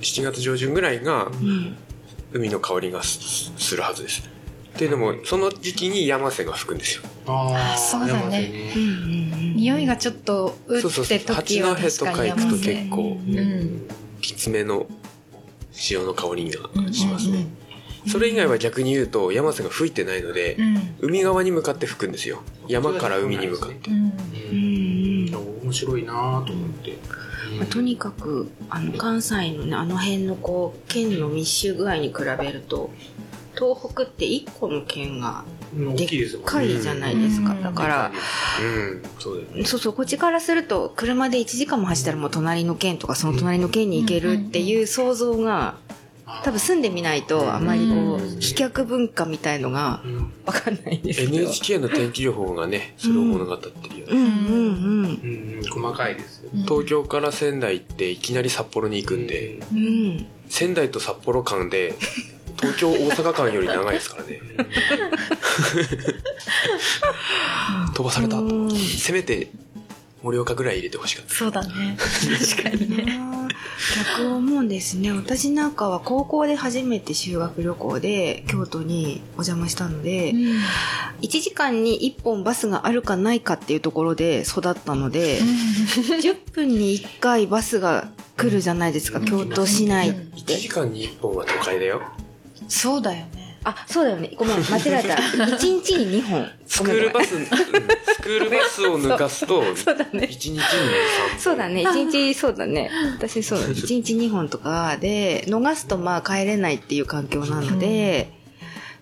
[0.00, 1.76] 7月上旬ぐらいがうん。
[2.32, 4.22] 海の香りがすするはずです。
[4.74, 7.02] っていうのも、その時期に山瀬が吹くんですよ。
[7.26, 9.56] あーそうだね山うんうんうん。
[9.56, 13.88] 匂いがちょっと、うって時は確かに八戸とか行くと山瀬結構瀬ねうん
[14.20, 14.86] きつめの
[15.72, 17.46] 潮の香りがうんしますね。
[18.06, 22.42] それ以外は逆に言うと、山瀬が吹いてないのでう、ん海側に向かって吹くんですよ。
[22.68, 23.90] 山から海に向かって。
[23.90, 24.06] うんうんう
[24.66, 24.69] ん
[25.70, 26.98] 面白いなぁと思って、
[27.56, 32.90] まあとにかくあの関西のねあの辺のこう県の密集具合に比べると
[33.54, 36.08] 東北って1個の県がうんでっ
[36.44, 37.62] かいじゃないですか、うん。
[37.62, 38.12] だから、
[38.60, 39.64] うん、そうね。
[39.64, 45.76] そうそうこっちからすると車で1時間も走ったらもう隣の県とかその隣の県に行けるっていう想像が
[46.42, 54.12] 多分住んでみないとあまりこう飛脚文化みたいのがうんわかんないんですけど NHK の天気予報がね、それを物語ってるよね。
[54.12, 54.18] うん。
[54.18, 54.32] うんうん
[55.58, 55.62] うん。
[55.68, 60.26] 細かいです東京から仙台っていきなり札幌に行くんで、うん。
[60.48, 61.94] 仙台と札幌間で、
[62.58, 64.40] 東京大阪間より長いですからね。
[67.94, 68.38] 飛ばされた。
[68.38, 68.70] うん。
[68.70, 69.48] せめて、
[70.22, 71.34] 盛岡ぐらい入れてほしかった。
[71.34, 71.96] そうだね。
[71.98, 73.30] 確かにね。
[74.16, 80.32] 逆思うんですね私なんかは高校で初めて修学旅行で京都にお邪魔したので、
[81.22, 85.40] 1時間に1本バスがあるかないかっていうところで育ったので、
[86.22, 90.68] 10分に1回バスが来るじゃないですか、京都市内っ1て時。
[90.68, 92.02] 間に1本は都会だよ。
[92.68, 93.39] そうだよね。
[93.64, 94.32] あ、そうだよね。
[94.36, 95.14] ごめん、間違えた。
[95.44, 96.48] 1日に2本。
[96.66, 97.52] スクールバス、うんス
[98.22, 101.40] クールバスを抜かすと、そうだね1日に3本。
[101.40, 101.82] そうだね。
[101.86, 102.90] 1日、そうだね。
[103.18, 103.74] 私そうだね。
[103.76, 108.32] 1日2本とかで、逃すとまあ帰れないっていう環境なので、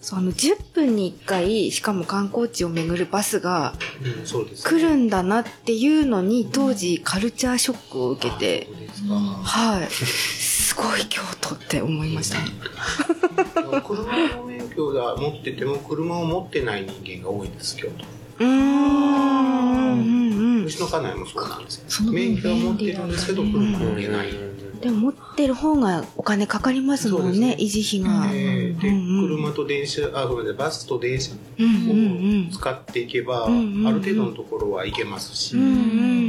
[0.01, 3.75] その10分に1回、しかも観光地を巡るバスが
[4.65, 9.89] 来るんだなっていうのに、当時カルチャーショックを受けて、そうですかはい。
[10.79, 12.39] すごい京都って思いました。
[13.81, 18.05] 車の免許が持ってても車を持ってない人間が多いんです京都。
[18.45, 18.49] うーん。
[18.49, 22.13] うんうんうちの家内もそうなんですよ。
[22.13, 24.29] 免許は持ってるんですけど車乗れない。
[24.81, 27.57] でも持ってる方がお金かかりますもんね、ね。
[27.59, 28.31] 維持費が。
[28.33, 29.29] えーでうんうん。
[29.29, 30.59] 車と電車あごめんなさい。
[30.59, 31.37] バスと電車を
[32.53, 33.87] 使っていけば、うんうんうん。
[33.89, 36.28] ある程度のところは行けますし、うんうんうん。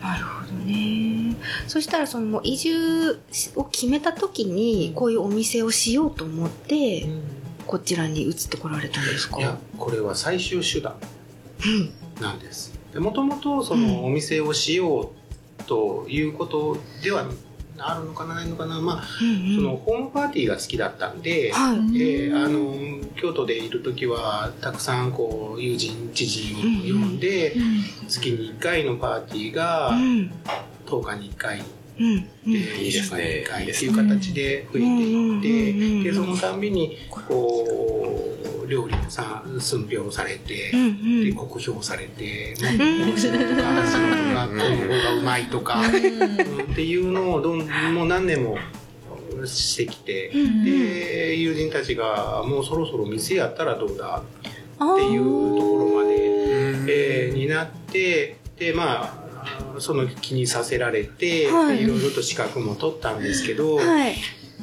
[0.00, 1.36] なるほどね。
[1.68, 3.20] そしたらその移住
[3.56, 7.08] を決めた時にこういうお店をしようと思って
[7.66, 9.38] こちらに移ってこられたんですか？
[9.38, 10.94] いやこれは最終手段
[11.64, 12.22] うん。
[12.22, 12.72] なんです。
[12.96, 15.12] もともとそのお店をしよ
[15.58, 17.26] うということでは
[17.90, 18.80] あるのかなないのかな。
[18.80, 19.56] まあうんうん。
[19.56, 21.76] そのホームパーティーが好きだったんで、はい。
[22.00, 27.54] えーあの京都でいる時はたくさんこう友人知人を呼んで、
[28.08, 30.32] 月に1回のパーティーがうん。
[30.86, 31.62] 10日に1回、
[31.98, 33.44] いいですね。
[33.46, 40.72] 1週間に1回っていう形で増えていって、でそのたんびにこう料理もさ寸評されて、
[41.24, 42.54] で酷評されて、
[43.06, 46.72] もう白とか白とかこの方がうまいとか、うん。
[46.72, 47.58] っていうのをどん
[47.94, 48.56] もう何年も
[49.44, 54.22] してきて、うんで友人たちがもうそろそろ店やったらどうだ
[54.78, 56.86] あっていうところまで、うん。
[56.88, 59.21] えーになってでまあ
[59.78, 64.16] その気にさせられて、はいでいろいろと資格も取ったんですけど、はい。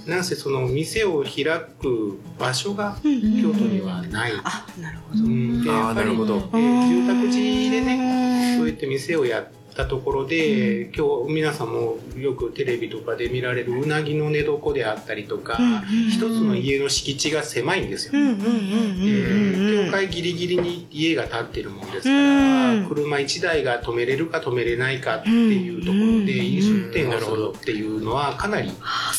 [0.06, 1.44] なんせその店を開
[1.80, 4.32] く場所がうんうん京都にはない。
[4.44, 5.24] あ、なるほど。
[5.24, 9.48] うんでやっぱりなるほどえー住宅地でねねそうやって店をやっ
[9.80, 18.14] たところで、今日皆さんもよくテレビとかで見られるうなぎの寝床であったりとか、うんうんうん一つの家の敷地が狭いんですよ。
[18.14, 19.86] うんうんうんうんうんうん。
[19.86, 28.72] 教会ギリギリに家が建ってるもんですかうんら、車1台が止めれるか止めれないかっていうところで、うん飲食店をするっていうのはかなり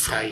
[0.09, 0.31] 大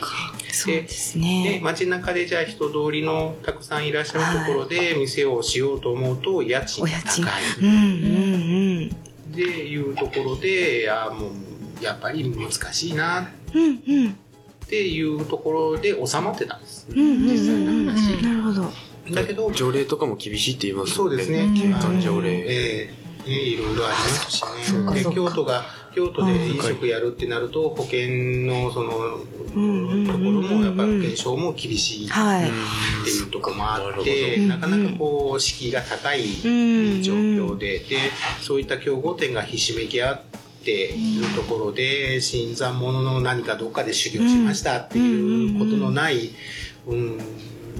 [0.80, 1.60] ですでね。
[1.62, 9.09] 街中でじゃあ人通りのたくさんいらっしゃるところで店をしようと思うと家賃が高い。
[9.34, 9.60] うんうんうん。
[9.60, 14.10] でいうところでいやもうやっぱり難しいなうんうん。
[14.10, 16.86] っていうところで収まってたんです。
[16.90, 18.22] うんうん実際のうん話。
[18.22, 18.70] なるほど。
[19.14, 21.40] だけど、条例とかも厳しいって言いますそうですね。
[21.40, 24.94] うんあの感条例ええね、いろいろありますしね。
[24.94, 25.64] で京都が、
[25.94, 28.08] 京都で飲食やるってなると、保険
[28.46, 32.50] のその、ところも、やっぱり保険証も厳しいっはい。
[33.04, 33.22] てい。
[33.22, 36.48] うところもあって、どなかなかこう、敷居が高いう
[36.98, 37.96] ん状況で、で、
[38.40, 40.20] そういった競合店がひしめき合っ
[40.64, 46.30] ているところで、新参者の何かどっかで修行しましたっていうことのない、
[46.86, 47.18] うん、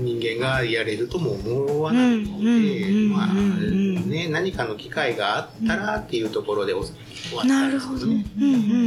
[0.00, 6.82] 人間がやれるとも思わないので、うんまね、何かの機会があったらっていうところで終
[7.36, 7.70] わったなん。
[7.70, 8.24] ですよね。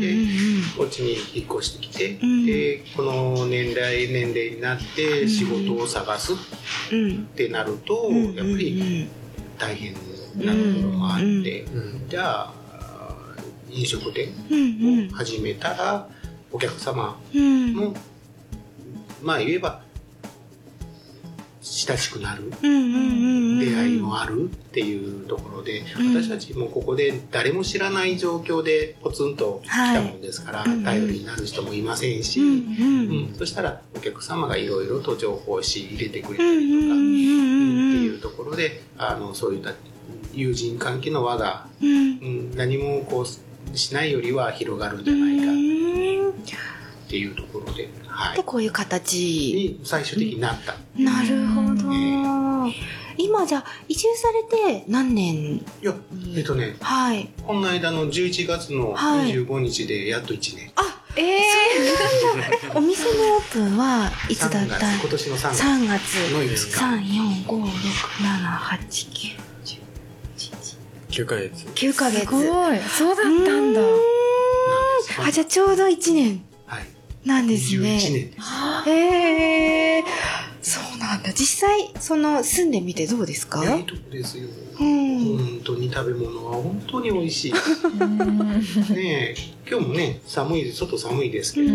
[0.01, 0.15] で
[0.77, 6.35] こっちに引っ越してきて、んでこの年代年齢になって仕事を探すっ。
[7.35, 9.07] てなると、うんやっぱり
[9.57, 11.23] 大変なところもあって、
[11.73, 12.53] うんじゃあ
[13.69, 14.29] 飲食店
[15.09, 16.07] を始めたら
[16.51, 17.73] お客様うん。
[17.75, 17.93] も、
[19.21, 19.82] まあ言えば
[21.63, 22.51] 親しくなる。
[22.61, 22.67] 出
[23.73, 26.13] 会いもあるっていうところで、うん。
[26.21, 30.83] 私たちもここで誰も知らない状況でポツンと来たもんですから、はい。
[30.83, 38.03] 頼りになる人もいませんし、うんそしたらお客様がいろいろと情報を仕入れてくれたうんりとか、ってうん。
[38.03, 39.73] いうところであのそういった
[40.33, 41.87] 友人関係の輪が、うん。
[41.87, 45.43] うん、何もこうしないよりは広がるんじゃないか。
[45.45, 45.63] うん
[47.13, 49.51] っていうところで、はで、こういう形。
[49.51, 50.73] い、に最終的になった。
[50.99, 52.73] なるほどうん。
[53.19, 54.41] 今じゃあ、移住され
[54.81, 55.93] て何年いや、
[56.35, 57.29] えっとね、はい。
[57.45, 60.71] この間の11月のはい25日でやっと1年。
[60.75, 61.43] あ、ええ
[62.73, 64.79] お店のオープンはいつだ3った？
[64.79, 66.33] 月、今年の3月 ?3 月。
[66.33, 66.55] の5日。
[66.55, 67.67] 3、4、5、6、
[68.23, 68.79] 7、8、
[69.11, 69.43] 9、
[71.11, 72.21] 9ヶ月9ヶ月。
[72.25, 73.45] すごいそうだったん
[73.75, 73.85] だん
[75.27, 76.52] あ、じゃあちょうど1年はい。
[77.25, 77.99] なんです21ね。
[77.99, 78.89] 年です。
[78.89, 80.03] へえ。
[80.61, 81.31] そうなんだ。
[81.33, 83.63] 実際、その、住んでみてどうですか？
[83.75, 84.47] いいとこですよ。
[84.79, 85.37] うん。
[85.37, 87.53] 本当に食べ物は本当に美味しい。
[87.53, 88.17] うん。
[88.17, 88.61] ね
[88.95, 89.35] え、
[89.69, 91.67] 今日もね、寒い、外寒いですけど、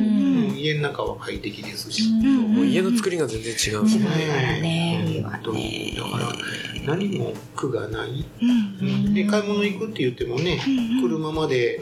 [0.55, 2.11] 家の中は快適ですし。
[2.11, 2.23] ん。
[2.55, 4.05] もう家の作りが全然違うし違う
[4.63, 5.39] ねだか
[6.19, 6.33] ら、
[6.87, 8.25] 何も苦がない。
[8.43, 8.45] う
[8.85, 9.15] ん。
[9.15, 11.03] で、買い物行くって言ってもね、うん。
[11.03, 11.81] 車まで。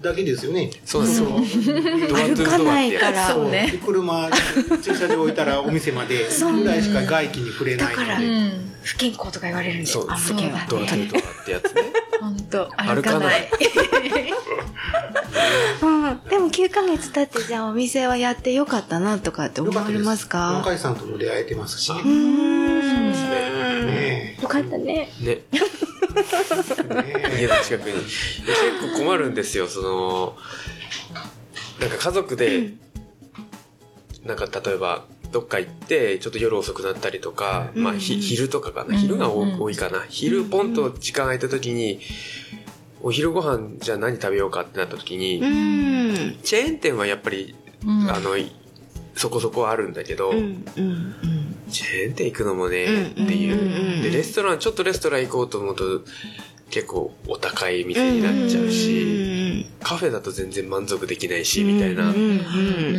[0.00, 0.70] だけですよね。
[0.84, 3.28] そうそうドアトゥ歩かードアってやないから。
[3.28, 4.30] そうねで車、
[4.82, 8.18] 駐車場置いたらお店までぐらいしか外気に触れないのだから
[8.82, 11.82] 不健康とか言われるんで、そうあんまりはつドアトゥードアってやつね
[12.20, 13.44] 本当歩かないい
[15.82, 16.20] うん。
[16.28, 19.98] でも9ヶ月経って、じゃあお店はやってよかったなとかって思われ。
[19.98, 20.52] ますか？
[20.52, 21.92] 若いさんとも出会えてますし。
[21.92, 23.10] うーん。
[23.86, 25.10] ねよかったね。
[25.20, 25.42] ね
[27.40, 28.18] 家の近くに結
[28.94, 30.36] 構困るんですよその
[31.80, 32.74] なんか家族で、
[34.24, 42.00] なんか例えばどっか行ってちょっと夜遅くなったりとか、まあ昼とかかなうん昼が多,、いかな昼ポンと時間空いた時に
[43.02, 46.38] お昼ご飯じゃあ何食べようかってなった時に、うん。
[46.42, 47.54] チェーン店はやっぱり、
[47.84, 48.52] うんあのい
[49.14, 50.36] そこそこあるんだけど、うん。
[50.38, 50.64] うん。
[50.76, 51.49] うん。
[51.70, 52.84] チェーン店行くのもね、
[53.16, 56.02] うんっていう、でレストランちょっとレストラン行こうと思うと
[56.70, 62.12] 結構お高い店になっちゃうし、カフェだと全然満足できないし、みたいな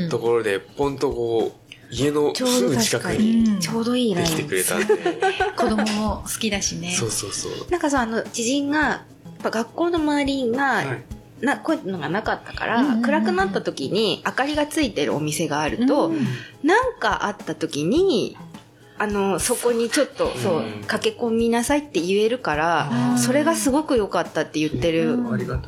[0.10, 4.28] ところでポンとこう家のすぐ近くにに、ちょうどいいライン。
[4.28, 4.96] できてくれたんで、
[5.58, 6.96] 子供も好きだしね。
[6.98, 7.52] そうそうそう。
[7.70, 9.06] なんかさ、あの、知人が、や
[9.40, 11.46] っぱ学校の周りが、はい。
[11.46, 16.28] な、こういうのがなかったから、暗くなった時に明かりがついてるお店があると、うん。
[16.64, 18.38] なんかあった時に、
[19.02, 23.18] あの、そこにちょっと、そううん、駆け込みなさいって言えるから、うん。
[23.18, 25.18] それがすごく良かったって言ってる。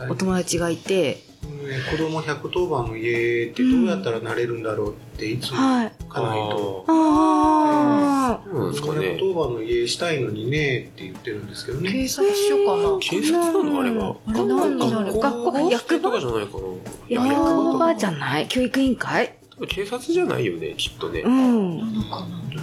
[0.09, 5.91] お友達がいて、ね子供110番の家ってどうやったらなれるんだろうっていつもはい。
[6.09, 6.85] かないと。
[6.87, 8.99] ああ、そうなんですかね。
[9.19, 11.91] 110番の家したいのにねって言ってるんですけどね。
[11.91, 12.99] 警察署かな。
[12.99, 14.15] 警察なのあれは。
[14.27, 15.19] あれ何になる？
[15.19, 16.63] 学校役とか場じゃないかな
[17.09, 18.47] 役場じゃない？
[18.47, 19.33] 教育委員会？
[19.67, 21.81] 警察じゃないよねきっとね、うん。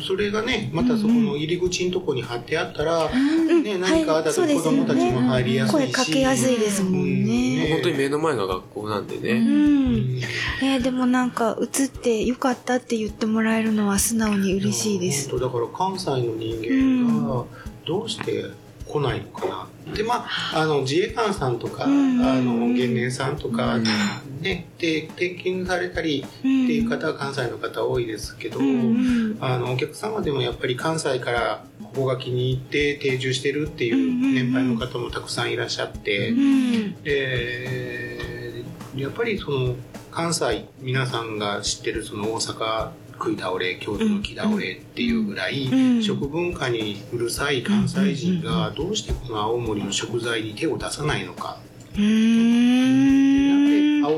[0.03, 3.63] それがね、またそこの入り口のとこに貼ってあったら、うん。
[3.63, 5.93] ね、何かあった時子供たちも入りやすいし。
[5.93, 7.25] 声かけやすいですもんうん。
[7.25, 7.69] ね。
[7.75, 10.19] 本当に目の前が学校なんでうね、ん。
[10.63, 15.29] えーでもなんか、映ってよかったって言ってもらえるのは素直に嬉しいです。
[15.39, 17.45] だから関西の人間が
[17.87, 18.45] どうして
[18.91, 19.95] 来ないのかな。
[19.95, 23.79] で、まあ、あの、自衛官さんとか、うんあの、原燃さんとか、
[24.41, 37.03] ね、で転勤されたりっていう方は関西の方多いですけど、うんあのお客様でもやっぱり関西からここが気に入って定住してるっていう年配の方もたくさんいらっしゃって、うん。
[37.03, 38.65] で
[38.97, 39.77] やっぱりその
[40.11, 46.03] 関西皆さんが知ってるその大阪食い倒れ京都の木倒れっていうぐらい、うん。
[46.03, 51.59] 食文化にうるさい関西人がどうしてこの青森の食材に手を出さないのか、
[51.95, 52.01] 青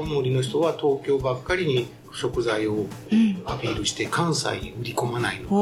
[0.05, 5.55] 森の人は東京ばっかりに食材をうんアピールして関西に売り込まないのか、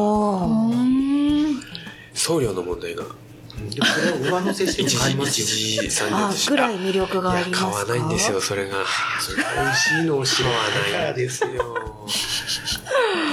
[2.13, 3.11] 送料の問題がうん
[3.71, 6.57] でもそれを上乗せしても一時買いますよ。
[6.57, 8.41] ぐらい魅力があります買わないんですよ。
[8.41, 8.77] それが。
[9.21, 11.15] それ美味しいのを知らない。
[11.15, 11.77] でですすよ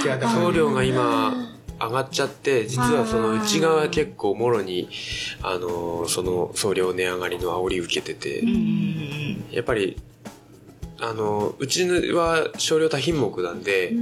[0.04, 0.06] い。
[0.06, 4.88] やだから送料が今上がっちゃって実はその内側結構もろに
[5.42, 9.44] あのその送料値上がりの煽り受けててうん。
[9.50, 9.96] やっぱり
[11.00, 13.92] あのうちは少量多品目なんで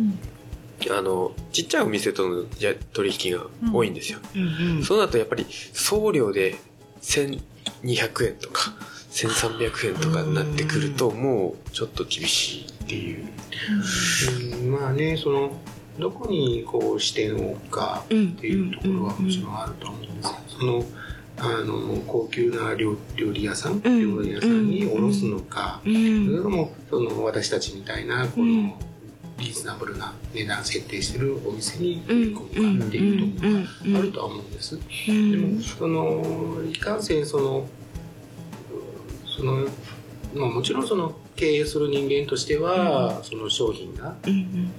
[0.91, 4.39] あのちっちゃいお店とのや取引が多いんですよ、う
[4.81, 6.57] んそうなるとやっぱり送料で
[7.03, 8.73] 1200円とか
[9.13, 13.27] 1300円とかになってくるともうちょっと厳しいっていう。
[14.63, 14.71] うん。
[14.71, 15.53] まあねその
[15.99, 18.15] どこにこう視点を置くかって
[18.47, 20.85] いうところはもちろんあると思うんですけどその
[21.39, 24.01] あの高級な料料理屋さん、うん。
[24.17, 25.99] 料理屋さんに卸すのか、うそれ
[26.41, 28.69] んともその私たちみたいなこうん。
[28.69, 28.79] の
[29.39, 33.47] リーズナブルな値段設定してるお店に売り込むかっていうとこ
[33.87, 34.79] ろがあるとは思うんです。
[35.07, 37.67] でもそのいかんせんその
[39.37, 39.69] その、
[40.35, 44.73] まあ、もちろんその経営する人間としては、その商品がうん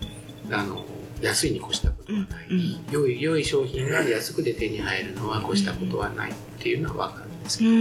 [0.51, 0.83] あの
[1.21, 7.71] 安いに越したことはない、うん良い良い商品が安くで手に入るのは越したことはないっていうのは分かるんですけど、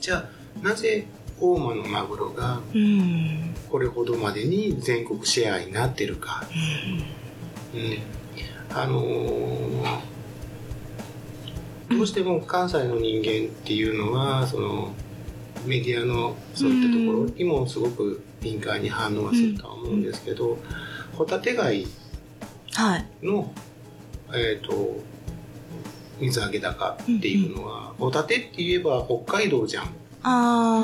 [0.00, 1.06] じゃあなぜ
[1.40, 6.44] 大間のマグロがうんこれほどまでに全国シェアになってるか、
[7.74, 10.14] うん、あのー
[11.88, 14.92] どうしても関西の人間っていうのはその
[15.64, 20.58] メディアのそういったところにもすごく敏感に反応はするとは思うんですけど、
[21.14, 21.86] ホタテ貝
[22.72, 23.06] はい。
[23.22, 23.50] の、
[24.34, 25.00] えー、と
[26.20, 29.84] 水揚げ高っていうのは、ホタテって言えば北海道じゃん。
[29.84, 29.88] っ
[30.24, 30.82] あ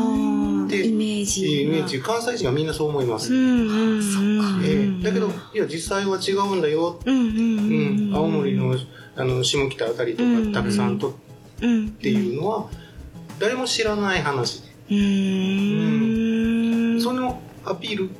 [0.66, 3.32] あでイメージイメージ関西人はみんなそう思います。
[3.34, 4.00] うんうんう
[4.60, 8.76] んえーだけどいや実際は違うんだよ、うん青森の
[9.16, 11.14] あの下北あたりとうんか竹さんとっ
[11.62, 12.68] ていうのは
[13.38, 17.00] 誰も知らない話で、うーん。
[17.00, 18.10] そのアピール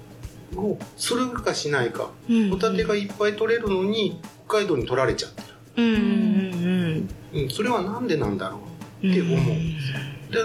[0.59, 5.42] をするかしないか、うんホタテがいっぱい取れるのに北海道に取られちゃって
[5.76, 8.59] うんうんる、うん、それはなんでなんだろ
[9.02, 9.42] ううんって思うで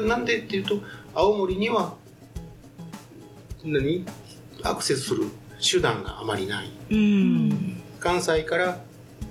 [0.07, 0.79] なんでっていうと
[1.13, 1.95] 青森には
[3.63, 4.05] 何？
[4.63, 5.25] アクセスする
[5.61, 6.71] 手段があまりない。
[6.91, 7.81] うん。
[7.99, 8.79] 関西から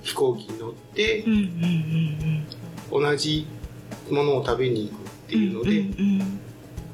[0.01, 1.37] 飛行機に乗ってうんう
[2.99, 3.47] ん同じ
[4.09, 6.39] ものを食べに行くっていうので、うん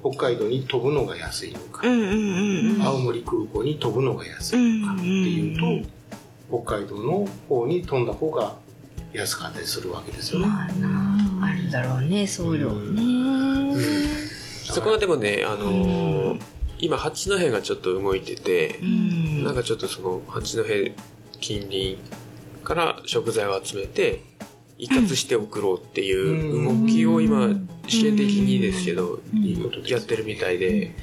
[0.03, 5.87] 北海道に飛ぶのが安いのか、うんうんうん青森空港に飛ぶのが安いのかっていうと、うん
[6.63, 8.55] 北海道の方に飛んだ方が
[9.13, 10.47] 安かったりするわけですよね。
[10.47, 13.01] まあなあるだろうね送料ね
[14.65, 16.41] そこはでもねあのー
[16.81, 19.43] 今八戸がちょっと動いててうん。
[19.43, 20.63] なんかちょっとその八戸
[21.39, 21.97] 近隣
[22.63, 24.23] から食材を集めて
[24.77, 27.49] 一括して送ろうっていう動きを今
[27.87, 29.83] 試験的にですけどうん。
[29.85, 30.95] やってるみたいで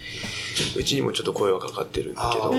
[0.77, 2.51] うちにもちょっと声はかかってるけあど。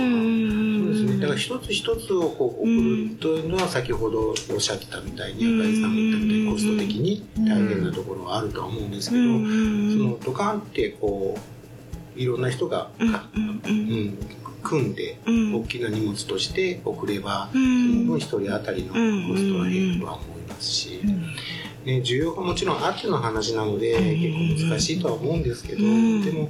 [1.19, 14.17] だから一つ一つをこう送るというのは先ほどおっしゃってたみたいに、赤井さんが言ったみたいにコスト的に大変なところはあるとは思うんですけど、そのドカンってこういろんな人が、うんうん、
[14.63, 15.55] 組んでうん。
[15.55, 18.05] 大きな荷物として送れば、そうん。
[18.05, 21.01] の分一人当たりのコストは減るとは思いますし、
[21.85, 26.21] ね、需要がもちろんあっての話なので結構難しいとは思うんですけど、うん。
[26.23, 26.49] でも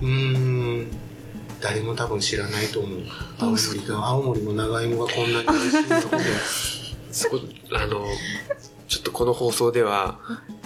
[0.00, 0.86] うーん
[1.60, 3.00] 誰も多分知らないと思う。
[3.38, 6.08] 青森が青森の長芋がこんなに美味しいのって
[7.10, 7.40] そこ
[7.72, 8.04] あの
[8.86, 10.18] ちょっとこの放送では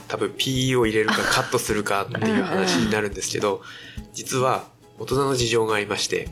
[0.08, 3.62] 多分 P を入れるかカットするかっていう話になるんですけど
[4.12, 4.64] 実は
[4.98, 6.28] 大人の事情がありまして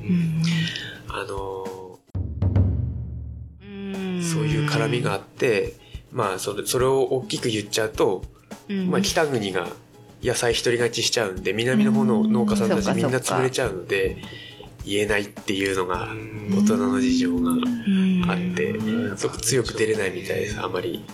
[1.08, 1.98] あの
[4.22, 5.74] そういう絡みがあって
[6.12, 8.22] まあそれそれを大きく言っちゃうと、
[8.88, 9.68] まあ、北国が
[10.22, 14.18] 野菜独り勝ちしちゃうんで南の方の農家さんたちみんな潰れちゃうので
[14.84, 16.08] 言えないっていうのが
[16.50, 17.50] 大人の事情が
[18.32, 18.74] あって
[19.16, 21.04] そこ強く出れないみたいですあまり。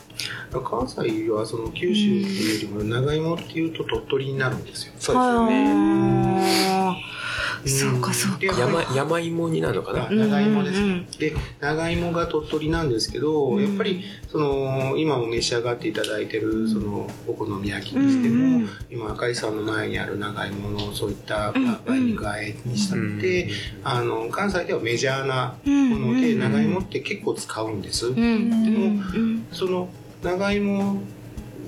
[0.64, 4.92] 関西はその九州っていうよりも長芋っていうと鳥取になるんですよ。
[4.98, 5.74] そうですよね。
[5.74, 7.15] ね
[7.64, 8.38] そうかそうか。
[8.38, 10.06] で山、山芋になるのかな？
[10.06, 13.62] あ長芋です、うんうんで長芋が鳥取なんですけど、うん。
[13.62, 18.68] やっぱりその今も召し上がっていただいてるそのお好み焼きにしても、うんうん。
[18.90, 21.52] 今赤井さんの前にある長芋のそういった
[21.86, 23.48] 梅肉和えにしたって、
[23.84, 29.88] あの関西ではメジャーなうんもので、うん長芋って結構使うんです、うんうんでもうんその
[30.22, 31.02] 長芋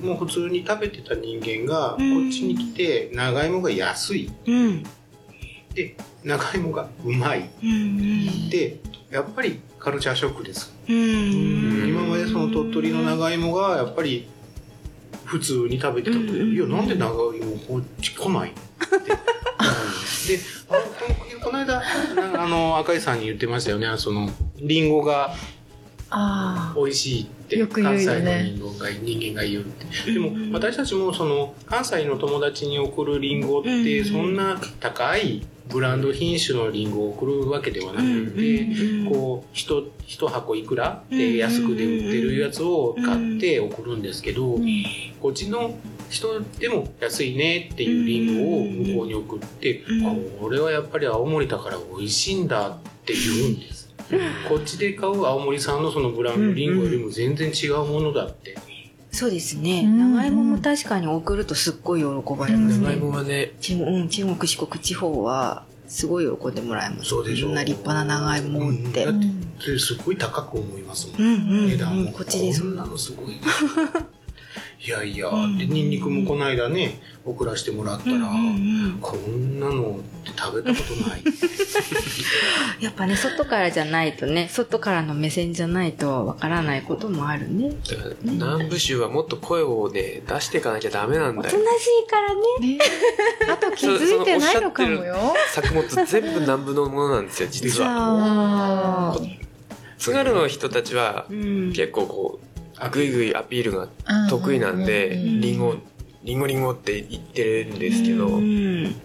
[0.01, 2.29] も普通に食べてた人間がこうん。
[2.29, 4.31] っちに来て長芋が安い。
[4.45, 4.83] うん
[5.73, 7.49] で長芋がうまい。
[7.63, 8.79] うんで
[9.11, 10.73] やっぱりカルチャーショックです。
[10.87, 11.89] うん。
[11.89, 14.27] 今までその鳥取の長芋がやっぱり
[15.25, 16.25] 普通に食べてたと、う。
[16.25, 18.59] んいやなんで長芋こっち来ないって。
[18.59, 19.19] うん
[20.29, 20.37] で
[20.69, 20.73] あ
[21.43, 21.81] この間
[22.35, 23.87] あの赤井さんに言ってましたよね。
[23.97, 25.33] そのリンゴが
[26.11, 28.25] あ美味しいってよく言うよね。
[28.25, 34.05] 関西の人間が人間が言うってでも私たちもその関西の友達に送るリンゴってうん。
[34.05, 38.67] そんな高いブランド品種のリンゴを送るわけではなくて、
[39.07, 44.59] こう一一箱いくらで安くで売ってるやつを買って送るんですけど、
[45.21, 45.77] こっちの
[46.09, 50.07] 人でも安いねっていうリンゴを向こうに送って、うん。
[50.07, 53.88] あ俺はやっぱり青森だから美味しいんだって言うんです。
[54.47, 58.57] こっちで買う青森産のそのブランドリンゴよりも全然違うものだって。
[59.11, 59.81] そうですね。
[59.85, 60.13] うん。
[60.15, 62.05] 長芋も確かに送るとすっごい喜
[62.35, 67.09] ばれます長ね芋はね、中うん中国四国地方はすごい喜んでもらえます。
[67.09, 69.05] そうでしょこんな立派な長芋って。
[69.05, 69.19] ううん。
[69.19, 71.21] んだってすごい高く思いますもん。
[71.21, 71.25] う
[71.65, 72.01] ん値段も。
[72.01, 72.83] うんこっちでそんな。
[72.83, 73.35] こんなのすごい。
[74.81, 78.29] いやいや、うんでニンニクもこの間ね送らせてもらったら、
[79.01, 81.23] こんなのって食べたことない。
[82.79, 91.55] やっぱね外からじゃないとね外からの目線じゃないとわからないこともあるねだから南部州はもっと声をね、出していかなきゃダメなんだよ。
[91.55, 92.61] おとなしいからねあ。
[92.61, 93.53] ね。
[93.53, 95.33] あと気づいてないのかもよ。
[95.51, 99.13] 作物全部南部のものなんですよ、実は。
[99.97, 102.48] 津軽の人たちはうん結構こう、
[102.87, 103.89] ぐいぐいアピールが
[104.29, 105.41] 得意なんで、うん。
[105.41, 105.75] リンゴ、
[106.23, 108.95] リンゴリンゴって言ってるんですけどう、ん。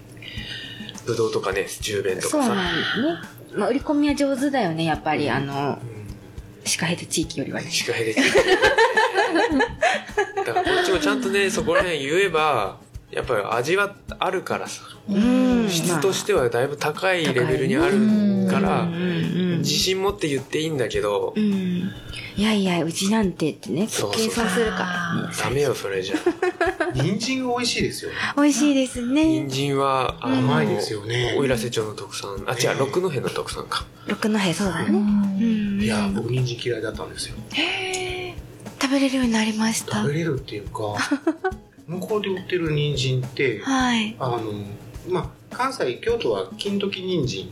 [1.07, 2.55] ぶどうとかね、中弁とそうかさ。
[3.57, 5.29] まあ、売り込みは上手だよねやっぱり。
[5.29, 5.95] あのうん
[6.67, 7.71] シカヘデ地域よりはね。
[7.71, 8.15] 司会で。
[8.15, 8.23] だ
[10.45, 12.79] からこっちもちゃんとね、そこら辺言えば、
[13.15, 15.69] やっぱり味はあるからさ、うん。
[15.69, 18.87] 質としてはだいぶ高いレベルにあるから
[19.59, 21.91] 自信持って言っていいんだけどう、ん。
[22.37, 24.25] いやいやうちなんてってねそうそう。
[24.25, 25.29] 計算するから。
[25.29, 26.17] ねダメよ、それじゃ。
[26.95, 28.17] 人参が美味しいですよね。
[28.37, 29.25] 美味しいですね。
[29.25, 31.35] 人参は、甘いですよね。
[31.37, 32.45] 奥入瀬町の特産。
[32.47, 33.85] あ、違う、六戸の特産か。
[34.07, 37.37] 六戸そうだね、いや、僕人参嫌いだったんですよ。
[38.81, 39.97] 食べれるようになりました。
[40.03, 40.97] 食べれるっていうか、
[41.87, 44.17] 向こうで売ってる人参って、はい。
[44.19, 44.41] あの、
[45.09, 47.51] まあ、関西、京都は金時人参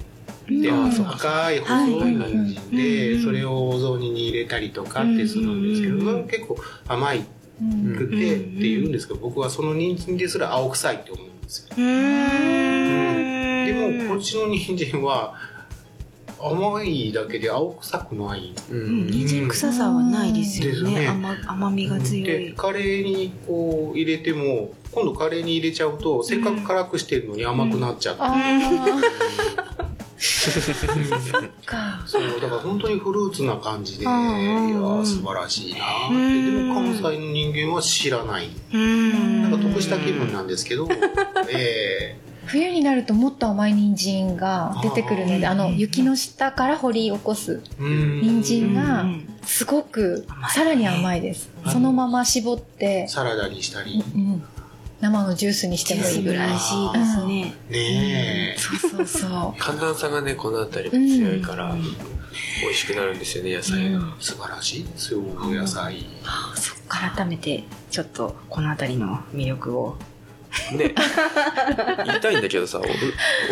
[0.49, 1.09] で、うん。
[1.09, 6.57] 赤い細い人参うんで、それをお雑煮に入れたりとかってするんですけど、うん結構
[6.89, 7.25] 甘い
[7.61, 11.77] うんくてって言うんですけど、僕はその人参ですら青臭いって思うんですよ。
[11.77, 13.73] で
[14.07, 15.35] も、こっちの人参は、
[16.43, 18.55] 甘いだけで青臭くない。
[18.71, 19.07] ううん。
[19.07, 19.11] ん。
[19.11, 20.95] 人参臭さはないですよね。
[21.01, 21.09] ね。
[21.09, 28.39] 甘甘みが強でいカレーにこう入れても今度カレーに入れちゃうとせっかく辛くしてるのに甘くなっちゃって、ああ、
[31.65, 32.03] か。
[32.07, 34.13] そうだから本当にフルーツな感じで、いや
[35.05, 36.57] 素晴らしいなーって、うん。
[36.57, 38.51] でも関西の人間は知らない。
[38.73, 39.43] うん。
[39.43, 40.89] なんか得した気分なんですけど、
[41.51, 42.17] え
[42.53, 51.51] 冬になるともっと甘い人参が出てくるので、あの、雪の下から掘り起こす人参がうんすごくさらに甘いです。
[51.65, 51.73] うん。
[51.73, 54.43] そのまま絞って、サラダにしたり、うん
[55.01, 56.51] 生のジュースにしてもいいぐらい。
[56.51, 57.55] らしいですね。
[57.71, 59.61] ねえ、そうそうそう。
[59.61, 64.01] 寒暖差がね、この辺りも強いから、美味しくなるんですよね、野菜が。
[64.21, 64.85] 素晴らしい。
[64.85, 66.07] ですよお野菜、
[66.89, 69.97] 改めてちょっとこの辺りの魅力を
[70.73, 70.95] ね。
[72.07, 72.91] 言いたいんだけどさ、俺、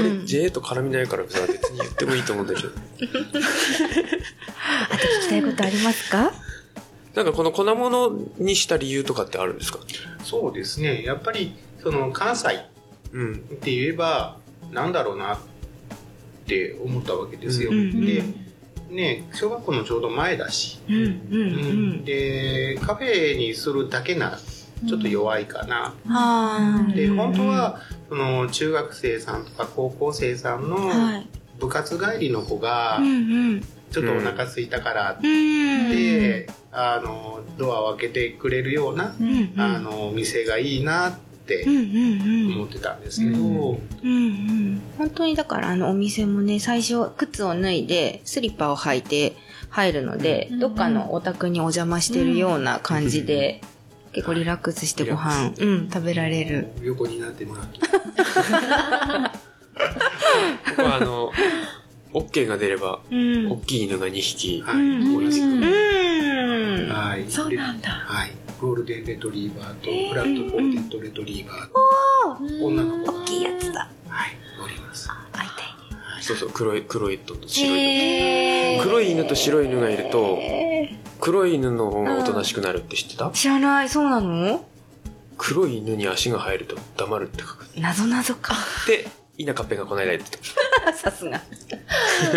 [0.07, 0.16] うん。
[0.18, 2.68] 俺 JA と絡みないからさ、別に言ってもいいと思うんだけど。
[4.90, 6.32] あと聞きたいことありますか？
[7.14, 9.78] なんかこの粉物にした理由とかってあるんですか？
[10.24, 11.03] そうですね。
[11.03, 12.64] やっぱりその関西
[13.12, 13.34] うん。
[13.34, 14.36] って言えば
[14.72, 15.38] なんだろうなっ
[16.46, 17.78] て思ったわけですよ、うん。
[17.78, 18.22] うんで
[18.90, 21.92] ね小学校のちょうど前だし、うんうんううん。
[22.01, 24.38] んでカフェにするだけなら
[24.87, 26.95] ちょっと弱いかな、はーい。
[26.95, 31.28] で本当はその中学生さんとか高校生さんのはい。
[31.59, 33.11] 部活帰りの子がうんう
[33.57, 33.61] ん。
[33.91, 35.22] ちょっとお腹空いたからっうん。
[35.91, 39.61] て、あのドアを開けてくれるような、うんうん。
[39.61, 42.55] あの店がいいなってってうんうん。
[42.55, 43.78] 思ってたんですけど、うんうん。
[44.03, 49.35] うん本当にだからあのお店もね最初靴を脱いでスリッパを履いて
[49.68, 53.61] 入るので、うんどっかのお宅にお邪魔してるような感じで、
[54.12, 56.68] 結構リラックスしてご飯、うん、食べられる。
[56.82, 57.78] 横になってもらって。
[60.68, 61.32] 僕はあの、
[62.12, 63.52] OK が出れば、うん。
[63.52, 64.78] 大きい犬が2匹、はい、う
[65.20, 65.46] ん同じく。
[66.92, 67.24] はい。
[67.30, 67.88] そうなんだ。
[67.88, 68.32] はい。
[68.61, 73.88] ゴールデンレトリーバーとフラットコーテッドレトリーバーと、女の子大きいやつだ。
[74.08, 75.08] はい、おります。
[76.21, 78.83] そうそう、黒い、黒いと白いへ犬。
[78.83, 80.39] 黒い犬と白い犬がいると、
[81.21, 83.31] 黒い犬の方がおとなしくなるって知ってた？
[83.31, 84.64] 知らない、そうなの？
[85.39, 87.66] 黒い犬に足が生えると黙るって書く。
[87.79, 88.55] 謎謎か。
[88.87, 89.07] で、
[89.39, 90.39] イナカッペがこの間言って
[90.85, 90.93] た。
[90.93, 91.41] さすが。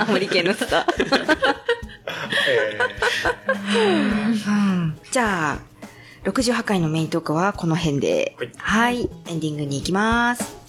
[0.01, 1.43] アモリ系のスター。
[3.75, 3.79] う
[4.51, 5.59] んじゃあ、
[6.29, 8.35] 68回のメイントークはこの辺で。
[8.37, 9.09] はいはい。
[9.27, 10.62] エンディングに行きます。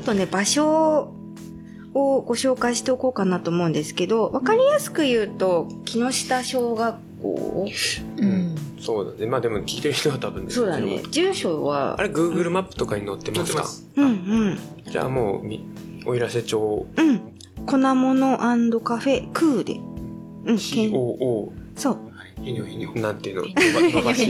[0.00, 1.12] っとね、場所
[1.94, 7.66] をご紹介しておこうかなと思うんですけど、わかりやすく言うと、木下小学校？
[8.18, 8.54] うん。
[8.80, 9.26] そうだね。
[9.26, 11.02] まあでも聞いてる人は多分ねそうだね。
[11.10, 13.64] 住所は、あれ、Google マップとかに載ってますか？
[13.96, 14.58] うんうん。
[14.90, 15.64] じゃあもうみ、
[16.06, 17.20] おいらせ町、うん。
[17.66, 19.74] 粉物カフェクーで。
[20.46, 21.98] うん、COO、そう。
[22.42, 22.94] ひにょひにょ。
[22.94, 23.42] なんていうの？
[23.52, 24.26] 伸ばし、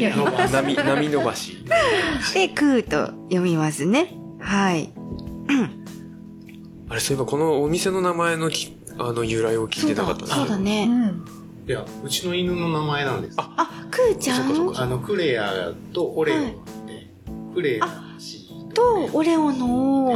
[0.53, 1.59] 波、波伸ばし。
[2.35, 4.17] で、クーと読みますね。
[4.41, 4.93] はい。
[6.89, 10.87] あれ、そういえばこのお店の名前のきあの由来を聞いてなかったそうだうね。
[10.87, 11.25] ん。
[11.67, 13.35] いや、うちの犬の名前なんです。
[13.39, 14.73] あ、あ、クーちゃん？
[14.77, 16.55] あの、クレアとオレオで、
[17.55, 20.13] クレア氏とオレオの、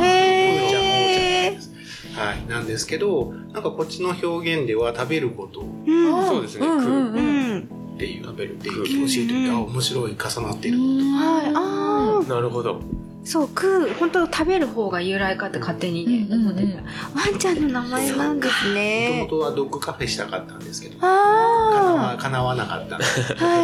[0.00, 1.72] へー。
[2.12, 6.26] はい、なんですけど、なんかこっちの表現では食べることうん。
[6.26, 7.68] そうですねうんうんううん。
[7.96, 10.78] ていう、食べるっていう教えてて、あ、面白い、重なってる。
[10.78, 11.52] はい。
[11.54, 11.91] あ
[12.26, 12.28] あ。
[12.34, 12.80] なるほど。
[13.24, 16.82] そう、食う、本当食べる方が由来かって勝手にね、うんうんうん思ってた。
[17.30, 19.26] ワンちゃんの名前なんですもね。
[19.28, 22.96] ともとはドッグカフェしたかったんですけど、かなわあかなわなかった。
[22.96, 23.00] は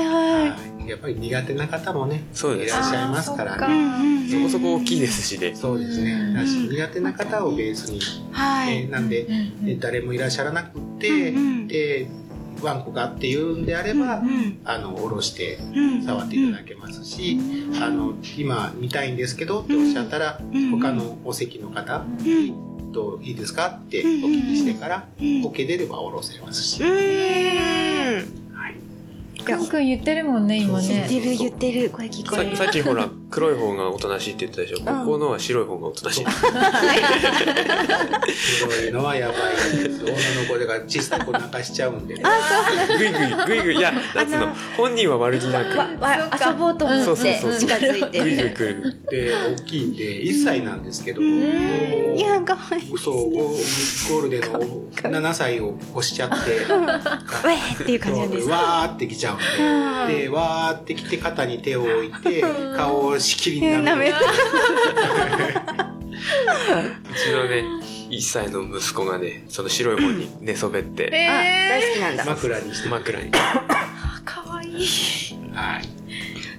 [0.01, 0.51] いはい。
[0.51, 0.57] は
[0.87, 3.67] い、やっぱり苦手な方もね、そうですいらっしゃいますからうね。
[3.67, 4.29] んうん。
[4.29, 5.57] そこそこ大きいですしね。
[5.57, 6.35] そうですね。
[6.35, 8.01] だし苦手な方をベースに、
[8.31, 8.77] はい。
[8.77, 12.07] えーなんで、えー誰もいらっしゃらなくて、うんうんで、
[12.63, 16.03] ワンコがっていうんであれば、うんあの、おろしてうん。
[16.03, 17.39] 触っていただけますし、
[17.81, 22.93] あの、今見たいんですけどっておっしゃったら、うん他のお席の方うん。
[22.93, 28.39] といいですかっておうん聞きしてから、うん OK 出ればおろせますし、うん。
[29.45, 31.07] くんくん言ってるもんね、今ね。
[31.09, 31.91] 言ってる言ってる。
[31.91, 32.57] これ聞こえる。
[32.57, 34.79] ささっきほら、黒い方がおとなしいって言ったでしょ？
[34.79, 36.25] ここのは白い方がおとなしい。
[36.25, 36.33] 白
[38.89, 39.37] いのはやばい
[39.85, 40.03] です。
[40.03, 40.17] 女の
[40.49, 42.21] 子が小さい子泣かしちゃうんで、ぐ
[43.05, 43.77] いぐい、ぐいぐい。
[43.77, 46.21] いや、なんつうの、本人は悪気なわく、わ遊
[46.55, 48.97] ぼうと思ってそうそう近づいてぐいぐい来る。
[49.11, 52.91] で、大きいんで、1歳なんですけど、もうんいや、かわいい。
[52.93, 54.61] うそう、ゴゴールデンの
[55.21, 58.49] 7歳を越しちゃって、ウェーっていう感じなんです。
[58.49, 59.37] わーってきちゃう
[60.07, 62.43] んで、で、わーってきて肩に手を置いて、
[62.77, 64.15] 顔をしきりに舐め舐めて、う
[67.15, 67.65] ちのね、
[68.11, 72.25] 1歳の息子がね、その白い方に寝そべって、あ、大好きなんだ。
[72.25, 73.31] 枕にして、枕に。
[73.31, 73.41] か
[74.43, 74.87] わいい。
[75.53, 75.89] はい。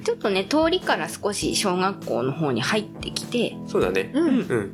[0.04, 4.12] ちょっとね、通りから少し小学校の方に入ってきて、そうだね。
[4.14, 4.28] うん。
[4.28, 4.72] うん。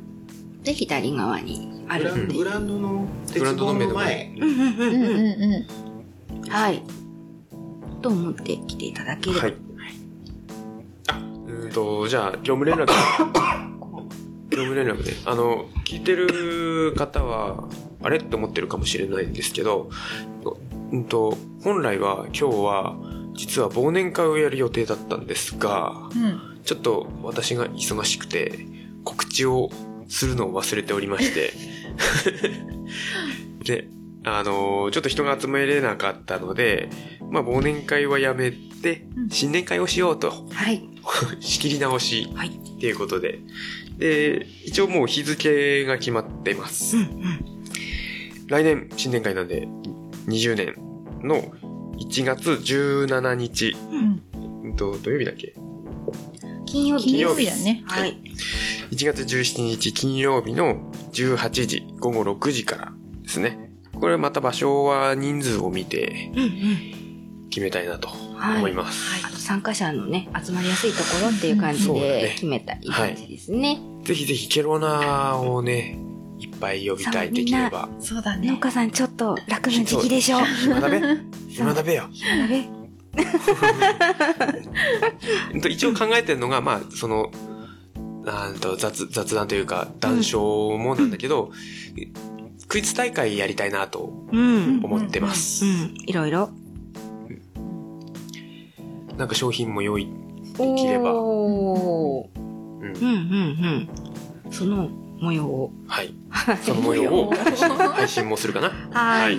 [0.62, 2.34] で、左側にあるんで。
[2.34, 4.34] ングランドのグ鉄ランドの前前。
[4.38, 4.94] うんうんうん
[5.54, 5.66] うん
[6.48, 6.82] はい。
[8.02, 9.42] と思って来ていただければ。
[9.42, 9.54] はい。
[11.76, 12.86] と、じゃあ、業務連絡。
[14.48, 15.12] 業務連絡ね。
[15.26, 17.68] あの、聞いてる方は、
[18.02, 18.16] あれ？
[18.16, 19.90] って思ってるかもしれないんですけど、
[20.90, 22.96] うんと、本来は今日は、
[23.34, 26.18] 実は忘年会をやる予定だったんですが、ん。
[26.18, 26.62] うん。
[26.64, 28.66] ちょっと私が忙しくて、
[29.04, 29.68] 告知を
[30.08, 31.52] するのを忘れておりまして。
[33.64, 33.88] で、
[34.28, 36.90] あのーちょっと人が集めれなかったので、
[37.30, 40.82] まあ忘年会はやめてうん、新年会をしようと、はい。
[41.40, 42.48] 仕切り直しはい。
[42.48, 43.38] っていうことで。
[43.98, 46.96] で、一応もう日付が決まっています。
[46.96, 47.10] うんうん。
[48.48, 49.66] 来年新年会なんで、
[50.26, 50.74] 20年
[51.22, 51.40] の
[51.98, 54.22] 1月17日、うん。
[54.64, 55.54] うんと、土曜日だっけ？
[56.66, 57.82] 金曜日金曜日だね。
[57.86, 58.18] はい。
[58.90, 63.65] 1月17日金曜日の18時、午後6時からですね。
[64.00, 66.96] これまた場所は人数を見てうんうん。
[67.50, 69.24] 決めたいなとはい思います。
[69.26, 73.80] あと参加者のね、集まりやすいところっていう感じで決めたいい感じですね。
[74.04, 75.98] ぜひぜひケロナをね、
[76.38, 77.88] いっぱい呼びたい、できれば。
[77.98, 78.58] そうだ農。
[78.58, 80.40] 家さんちょっと楽な時期でしょ。
[80.60, 81.00] 暇だべ
[81.48, 82.04] 暇だべよ。
[82.04, 82.68] あれ
[85.54, 87.30] うんと一応考えてるのが、まあ、その、
[88.24, 90.34] なんと雑雑談というか、談笑
[90.78, 91.52] もなんだけど、
[92.68, 94.80] クイズ大会やりたいなとうん。
[94.84, 95.64] 思ってます。
[95.64, 95.94] うん。
[96.06, 96.50] いろいろ。
[99.16, 100.06] なんか商品も用意
[100.58, 101.14] できれば。
[101.14, 103.88] おーうんうんうん
[104.44, 104.52] うん。
[104.52, 104.88] その
[105.20, 105.72] 模様を。
[105.86, 106.14] はい。
[106.62, 108.70] その模様を配信もするかな？
[108.90, 109.38] はい。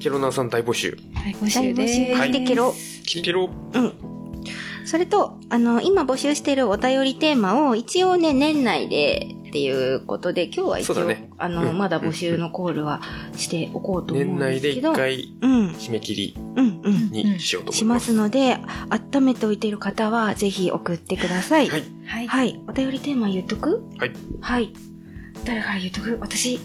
[0.00, 0.98] ケロナーさん大募集。
[1.14, 1.94] はい、募大集です。
[1.94, 2.74] してケロ。
[3.22, 3.50] ケロ。
[3.74, 3.92] うん。
[4.84, 13.00] それと、あの、今募集してるお便りテーマを一応ね、年内でっていうことで、今日は一応、ねあの、うんまだ募集のコールは
[13.36, 14.92] しておこうと思うん年内ですでけど。
[14.92, 17.10] 一回うん、締め切りうん、うん。
[17.12, 18.12] にしようとしま思いますす。
[18.14, 18.58] ので、
[19.14, 21.68] 温めておいている方は、ぜひ送ってください。
[21.68, 21.84] はい。
[22.04, 22.26] はい。
[22.26, 22.60] はい。
[22.66, 23.80] お便りテーマ言っとく？
[23.96, 24.12] はい。
[24.40, 24.72] はい。
[25.44, 26.18] 誰から言っとく？
[26.20, 26.58] 私。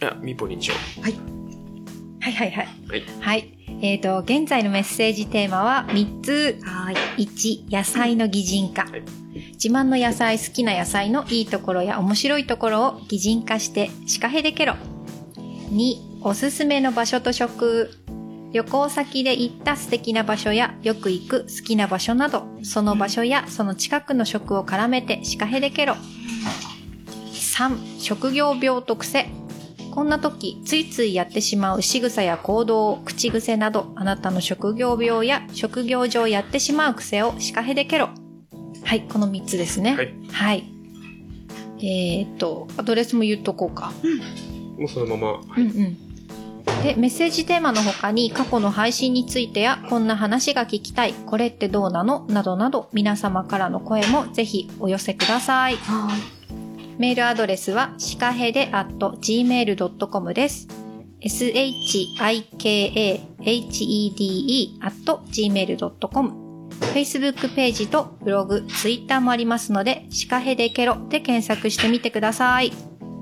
[0.00, 2.68] あ、ミポリにしよはいはいはい。
[2.88, 3.02] はい。
[3.22, 3.58] はい。
[3.82, 6.60] えっ、と、現在のメッセージテーマは3つ。
[6.62, 7.24] はい。
[7.24, 8.84] 1、野菜の擬人化。
[8.84, 9.25] はい
[9.56, 14.74] 自慢の野菜、好きな野菜のいいところや面白いところを擬人化して、シカヘデケロ。
[15.70, 17.90] 2、おすすめの場所と食。
[18.52, 25.96] 旅行先で行った素敵な場所やよく行く好きな場所など、その場所やその近くの食を絡めてシカヘデケロ。
[27.32, 29.28] 3、職業病と癖。
[29.90, 38.10] こんな時、ついついやってしまう仕草や行動、口癖など、あなたの職業病や職業上やってしまう癖をシカヘデケロ。
[38.86, 39.96] はい、この3つですね。
[39.96, 40.14] はい。
[40.30, 40.64] はい。
[41.78, 43.92] えーっと、アドレスも言っとこうか。
[44.78, 44.80] う。
[44.80, 45.32] もうそのまま。
[45.32, 45.62] はい。
[45.62, 45.96] うんうん。
[46.84, 52.26] で、メッセージテーマの他に過去の配信についてやこんな話が聞きたい、これってどうなの？
[52.28, 55.74] などなど皆様からの声もぜひお寄せください。
[55.74, 56.20] はい。
[57.00, 60.68] メールアドレスはシカヘデ at gmail.com です。
[61.20, 63.66] shikahede at
[65.32, 66.45] gmail.com
[66.94, 72.72] Facebook ページとブログ、Twitter もありますので、シカヘデケロで検索してみてください。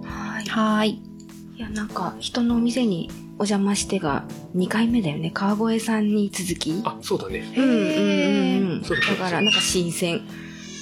[0.05, 0.45] はい。
[0.47, 0.91] はい。
[0.91, 4.25] いや、なんか、人のお店にお邪魔してが
[4.57, 5.31] 2回目だよね。
[5.33, 6.81] 川越さんに続き。
[6.85, 7.53] あ、そうだね。
[7.57, 10.23] うんうんうんだから、なんか新鮮。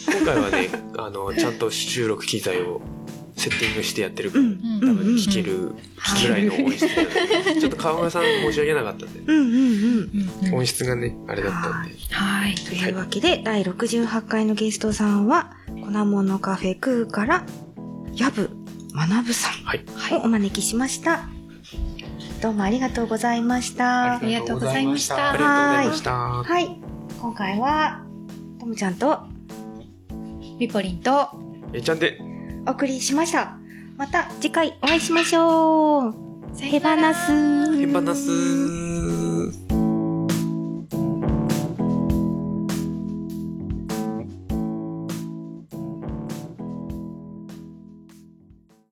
[0.06, 0.68] 今回はね、
[0.98, 2.80] あの、ちゃんと収録機材を
[3.36, 7.14] セッティングしてやってるから、多分聞ける、聞きづらいの音質だよね。
[7.60, 9.52] ちょっと川村さん申し訳なかったんで、うんうんうん。
[9.52, 11.94] うんうん音質がね、あれだったんで。
[12.10, 12.54] はい。
[12.54, 17.44] というわけで、第68回のゲストさんは、粉物カフェクーから、
[18.14, 18.50] ヤブ
[18.94, 19.84] 学さはい。
[20.14, 21.28] んをお招きしました。
[22.42, 24.16] どうもありがとうございました。
[24.16, 26.12] ありがとうございましたありがとうございました。
[26.12, 26.80] はい。
[27.20, 28.02] 今回は、
[28.60, 29.20] ともちゃんと
[30.58, 31.28] ミポリンと、
[31.72, 32.18] えちゃんで、
[32.66, 33.56] お送りしました。
[33.96, 36.14] また次回お会いしましょう。
[36.56, 37.78] 手放す。
[37.78, 39.11] 手放す。